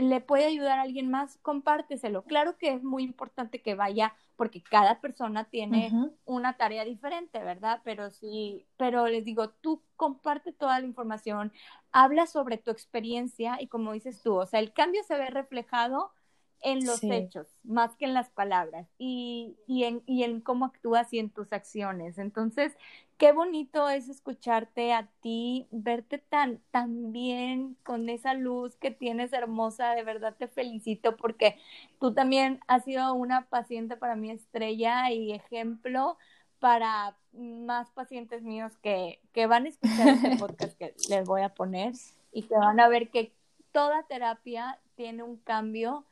le 0.00 0.20
puede 0.20 0.46
ayudar 0.46 0.78
a 0.78 0.82
alguien 0.82 1.10
más, 1.10 1.38
compárteselo. 1.42 2.22
Claro 2.24 2.58
que 2.58 2.72
es 2.72 2.82
muy 2.82 3.04
importante 3.04 3.60
que 3.60 3.74
vaya 3.74 4.14
porque 4.38 4.62
cada 4.62 5.00
persona 5.00 5.44
tiene 5.50 5.92
una 6.24 6.56
tarea 6.56 6.84
diferente, 6.84 7.42
¿verdad? 7.42 7.82
Pero 7.84 8.08
sí, 8.10 8.68
pero 8.76 9.08
les 9.08 9.24
digo, 9.24 9.50
tú 9.50 9.82
comparte 9.96 10.52
toda 10.52 10.78
la 10.78 10.86
información, 10.86 11.52
habla 11.90 12.28
sobre 12.28 12.56
tu 12.56 12.70
experiencia 12.70 13.60
y 13.60 13.66
como 13.66 13.92
dices 13.92 14.22
tú, 14.22 14.36
o 14.36 14.46
sea, 14.46 14.60
el 14.60 14.72
cambio 14.72 15.02
se 15.02 15.18
ve 15.18 15.28
reflejado 15.28 16.12
en 16.62 16.84
los 16.84 17.02
hechos, 17.02 17.46
más 17.62 17.94
que 17.96 18.04
en 18.04 18.14
las 18.14 18.30
palabras, 18.30 18.88
y, 18.98 19.56
y, 19.66 19.84
en, 19.84 20.02
y 20.06 20.24
en 20.24 20.40
cómo 20.40 20.64
actúas 20.66 21.12
y 21.12 21.18
en 21.18 21.30
tus 21.30 21.52
acciones. 21.52 22.18
Entonces, 22.18 22.76
qué 23.18 23.32
bonito 23.32 23.88
es 23.88 24.08
escucharte 24.08 24.92
a 24.92 25.08
ti, 25.20 25.66
verte 25.70 26.18
tan, 26.18 26.60
tan 26.70 27.12
bien 27.12 27.76
con 27.82 28.08
esa 28.08 28.34
luz 28.34 28.76
que 28.76 28.90
tienes 28.90 29.32
hermosa, 29.32 29.94
de 29.94 30.04
verdad 30.04 30.36
te 30.38 30.48
felicito 30.48 31.16
porque 31.16 31.58
tú 32.00 32.14
también 32.14 32.60
has 32.68 32.84
sido 32.84 33.12
una 33.14 33.46
paciente 33.48 33.96
para 33.96 34.16
mí 34.16 34.30
estrella 34.30 35.10
y 35.10 35.32
ejemplo 35.32 36.16
para 36.60 37.16
más 37.32 37.90
pacientes 37.90 38.42
míos 38.42 38.76
que, 38.78 39.20
que 39.32 39.46
van 39.46 39.66
a 39.66 39.68
escuchar 39.68 40.08
este 40.08 40.36
podcast 40.38 40.78
que 40.78 40.94
les 41.08 41.26
voy 41.26 41.42
a 41.42 41.54
poner 41.54 41.92
y 42.32 42.42
que 42.42 42.54
van 42.56 42.80
a 42.80 42.88
ver 42.88 43.10
que 43.10 43.32
toda 43.72 44.04
terapia 44.04 44.78
tiene 44.96 45.22
un 45.22 45.36
cambio 45.36 46.04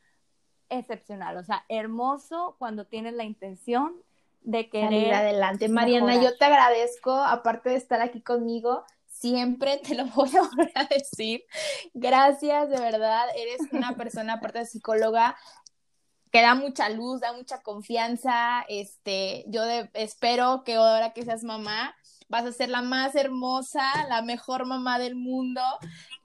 excepcional, 0.69 1.37
o 1.37 1.43
sea, 1.43 1.65
hermoso 1.69 2.55
cuando 2.59 2.85
tienes 2.85 3.13
la 3.13 3.23
intención 3.23 3.95
de 4.41 4.69
querer 4.69 5.13
adelante. 5.13 5.67
Mariana, 5.67 6.21
yo 6.23 6.37
te 6.37 6.45
agradezco, 6.45 7.11
aparte 7.11 7.69
de 7.69 7.75
estar 7.75 8.01
aquí 8.01 8.21
conmigo, 8.21 8.85
siempre 9.07 9.77
te 9.77 9.95
lo 9.95 10.05
voy 10.15 10.29
a 10.35 10.41
volver 10.41 10.71
a 10.75 10.85
decir. 10.85 11.43
Gracias, 11.93 12.69
de 12.69 12.79
verdad, 12.79 13.27
eres 13.35 13.71
una 13.71 13.95
persona, 13.95 14.33
aparte 14.33 14.59
de 14.59 14.65
psicóloga, 14.65 15.35
que 16.31 16.41
da 16.41 16.55
mucha 16.55 16.89
luz, 16.89 17.21
da 17.21 17.33
mucha 17.33 17.61
confianza. 17.61 18.63
Este, 18.67 19.45
yo 19.47 19.63
espero 19.93 20.63
que 20.63 20.75
ahora 20.75 21.13
que 21.13 21.23
seas 21.23 21.43
mamá, 21.43 21.95
vas 22.29 22.45
a 22.45 22.51
ser 22.51 22.69
la 22.69 22.81
más 22.81 23.15
hermosa, 23.15 23.83
la 24.07 24.21
mejor 24.21 24.65
mamá 24.65 24.99
del 24.99 25.15
mundo 25.15 25.61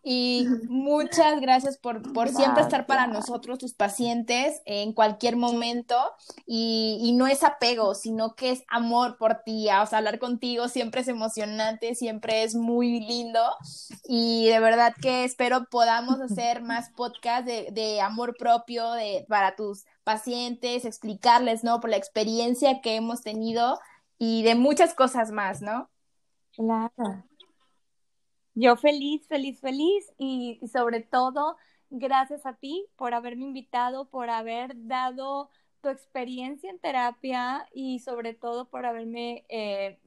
y 0.05 0.47
muchas 0.69 1.41
gracias 1.41 1.79
por, 1.79 2.13
por 2.13 2.29
siempre 2.29 2.63
estar 2.63 2.87
para 2.87 3.07
nosotros, 3.07 3.59
tus 3.59 3.75
pacientes, 3.75 4.61
en 4.65 4.93
cualquier 4.93 5.37
momento. 5.37 5.97
Y, 6.47 6.99
y, 7.01 7.13
no 7.13 7.27
es 7.27 7.45
apego, 7.45 7.95
sino 7.95 8.35
que 8.35 8.51
es 8.51 8.65
amor 8.69 9.17
por 9.17 9.43
ti. 9.45 9.69
O 9.69 9.87
sea, 9.87 9.99
hablar 9.99 10.19
contigo 10.19 10.69
siempre 10.69 11.03
es 11.03 11.09
emocionante, 11.09 11.95
siempre 11.95 12.43
es 12.43 12.55
muy 12.55 13.01
lindo. 13.01 13.41
Y 14.05 14.47
de 14.47 14.59
verdad 14.61 14.95
que 15.01 15.25
espero 15.25 15.67
podamos 15.71 16.21
hacer 16.21 16.63
más 16.63 16.91
podcasts 16.91 17.47
de, 17.47 17.69
de 17.73 18.01
amor 18.01 18.37
propio 18.37 18.93
de, 18.93 19.25
para 19.29 19.55
tus 19.55 19.85
pacientes, 20.03 20.85
explicarles, 20.85 21.63
¿no? 21.63 21.81
Por 21.81 21.91
la 21.91 21.97
experiencia 21.97 22.81
que 22.81 22.97
hemos 22.97 23.23
tenido 23.23 23.79
y 24.19 24.43
de 24.43 24.55
muchas 24.57 24.95
cosas 24.95 25.31
más, 25.31 25.63
¿no? 25.63 25.92
Claro. 26.55 27.25
Yo 28.55 28.77
feliz, 28.77 29.27
feliz, 29.29 29.61
feliz 29.61 30.13
y, 30.19 30.61
sobre 30.71 31.01
todo 31.01 31.57
gracias 31.91 32.47
a 32.47 32.55
ti 32.55 32.87
por 32.97 33.15
haberme 33.15 33.45
invitado, 33.45 34.07
por 34.07 34.31
haber 34.31 34.73
dado 34.87 35.51
tu 35.81 35.89
experiencia 35.89 36.71
en 36.71 36.79
terapia 36.79 37.67
y 37.75 37.99
sobre 38.01 38.35
todo 38.35 38.67
por 38.69 38.87
haberme 38.87 39.45
eh, 39.49 39.99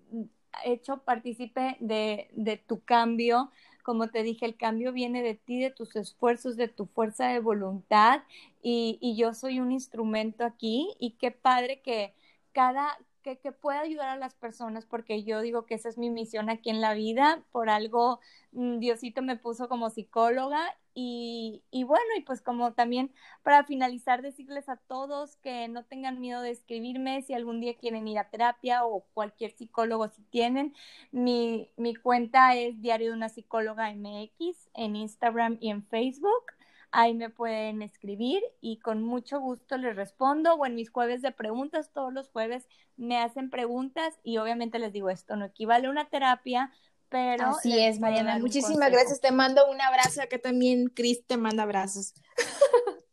hecho 0.64 0.98
partícipe 1.04 1.78
de, 1.80 2.64
tu 2.68 2.84
cambio. 2.84 3.52
Como 3.84 4.10
te 4.10 4.24
dije, 4.24 4.46
el 4.46 4.58
cambio 4.58 4.94
viene 4.94 5.22
de 5.22 5.36
ti, 5.36 5.60
de 5.60 5.72
tus 5.72 5.96
esfuerzos, 5.96 6.56
de 6.56 6.68
tu 6.68 6.86
fuerza 6.88 7.28
de 7.28 7.40
voluntad 7.40 8.24
y, 8.62 8.98
y 9.02 9.16
yo 9.16 9.34
soy 9.34 9.60
un 9.60 9.72
instrumento 9.72 10.44
aquí 10.44 10.96
y 11.00 11.12
qué 11.12 11.32
padre 11.32 11.82
que 11.82 12.14
cada, 12.52 12.98
que, 13.34 13.52
pueda 13.52 13.80
ayudar 13.80 14.10
a 14.10 14.18
las 14.18 14.36
personas, 14.36 14.86
porque 14.86 15.24
yo 15.24 15.42
digo 15.42 15.66
que 15.66 15.76
esa 15.76 15.90
es 15.90 15.98
mi 15.98 16.10
misión 16.12 16.50
aquí 16.50 16.70
en 16.70 16.82
la 16.82 16.94
vida, 16.94 17.44
por 17.52 17.70
algo 17.70 18.20
mm, 18.52 18.78
Diosito 18.80 19.22
me 19.24 19.38
puso 19.38 19.68
como 19.68 19.90
psicóloga 19.90 20.62
y, 20.94 21.64
y, 21.72 21.84
bueno, 21.84 22.06
y 22.18 22.22
pues 22.22 22.42
como 22.42 22.74
también 22.74 23.12
para 23.44 23.66
finalizar, 23.66 24.22
decirles 24.22 24.70
a 24.70 24.78
todos 24.78 25.36
que 25.38 25.68
no 25.68 25.84
tengan 25.84 26.22
miedo 26.22 26.42
de 26.42 26.52
escribirme 26.52 27.22
si 27.24 27.34
algún 27.34 27.60
día 27.60 27.76
quieren 27.78 28.08
ir 28.08 28.20
a 28.20 28.30
terapia 28.30 28.86
o 28.86 29.06
cualquier 29.14 29.52
psicólogo 29.52 30.08
si 30.10 30.22
tienen. 30.24 30.74
Mi, 31.12 31.72
mi 31.78 31.96
cuenta 31.96 32.56
es 32.56 32.82
Diario 32.82 33.10
de 33.10 33.18
una 33.18 33.30
Psicóloga 33.30 33.94
MX 33.94 34.70
en 34.74 34.96
Instagram 34.96 35.58
y 35.60 35.70
en 35.72 35.84
Facebook. 35.84 36.55
Ahí 36.98 37.14
me 37.14 37.30
pueden 37.30 37.82
escribir 37.82 38.42
y 38.62 38.80
con 38.80 39.04
mucho 39.04 39.42
gusto 39.42 39.78
les 39.78 39.98
respondo. 39.98 40.54
O 40.54 40.66
en 40.66 40.76
mis 40.76 40.90
jueves 40.90 41.22
de 41.22 41.34
preguntas, 41.34 41.92
todos 41.92 42.14
los 42.14 42.30
jueves 42.30 42.70
me 42.96 43.18
hacen 43.18 43.50
preguntas 43.50 44.18
y 44.24 44.38
obviamente 44.38 44.80
les 44.80 44.94
digo 44.94 45.10
esto 45.10 45.36
no 45.36 45.44
equivale 45.44 45.88
a 45.88 45.90
una 45.90 46.08
terapia, 46.08 46.72
pero... 47.10 47.48
Así 47.48 47.78
es, 47.78 48.00
Mariana. 48.00 48.40
Muchísimas 48.40 48.90
gracias. 48.92 49.20
Te 49.20 49.34
mando 49.34 49.70
un 49.70 49.82
abrazo. 49.82 50.22
Acá 50.22 50.40
también 50.40 50.88
Cris 50.88 51.28
te 51.28 51.36
manda 51.36 51.64
abrazos. 51.64 52.14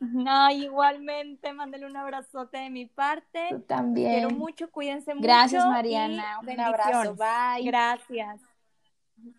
No, 0.00 0.48
igualmente, 0.52 1.52
mándale 1.52 1.84
un 1.84 1.96
abrazote 1.96 2.58
de 2.58 2.70
mi 2.70 2.86
parte. 2.86 3.60
también. 3.66 4.12
Quiero 4.12 4.30
mucho, 4.30 4.70
cuídense 4.70 5.12
mucho. 5.12 5.24
Gracias, 5.24 5.66
Mariana. 5.66 6.38
Un 6.40 6.60
abrazo. 6.60 7.16
Bye. 7.16 7.64
Gracias. 7.64 8.40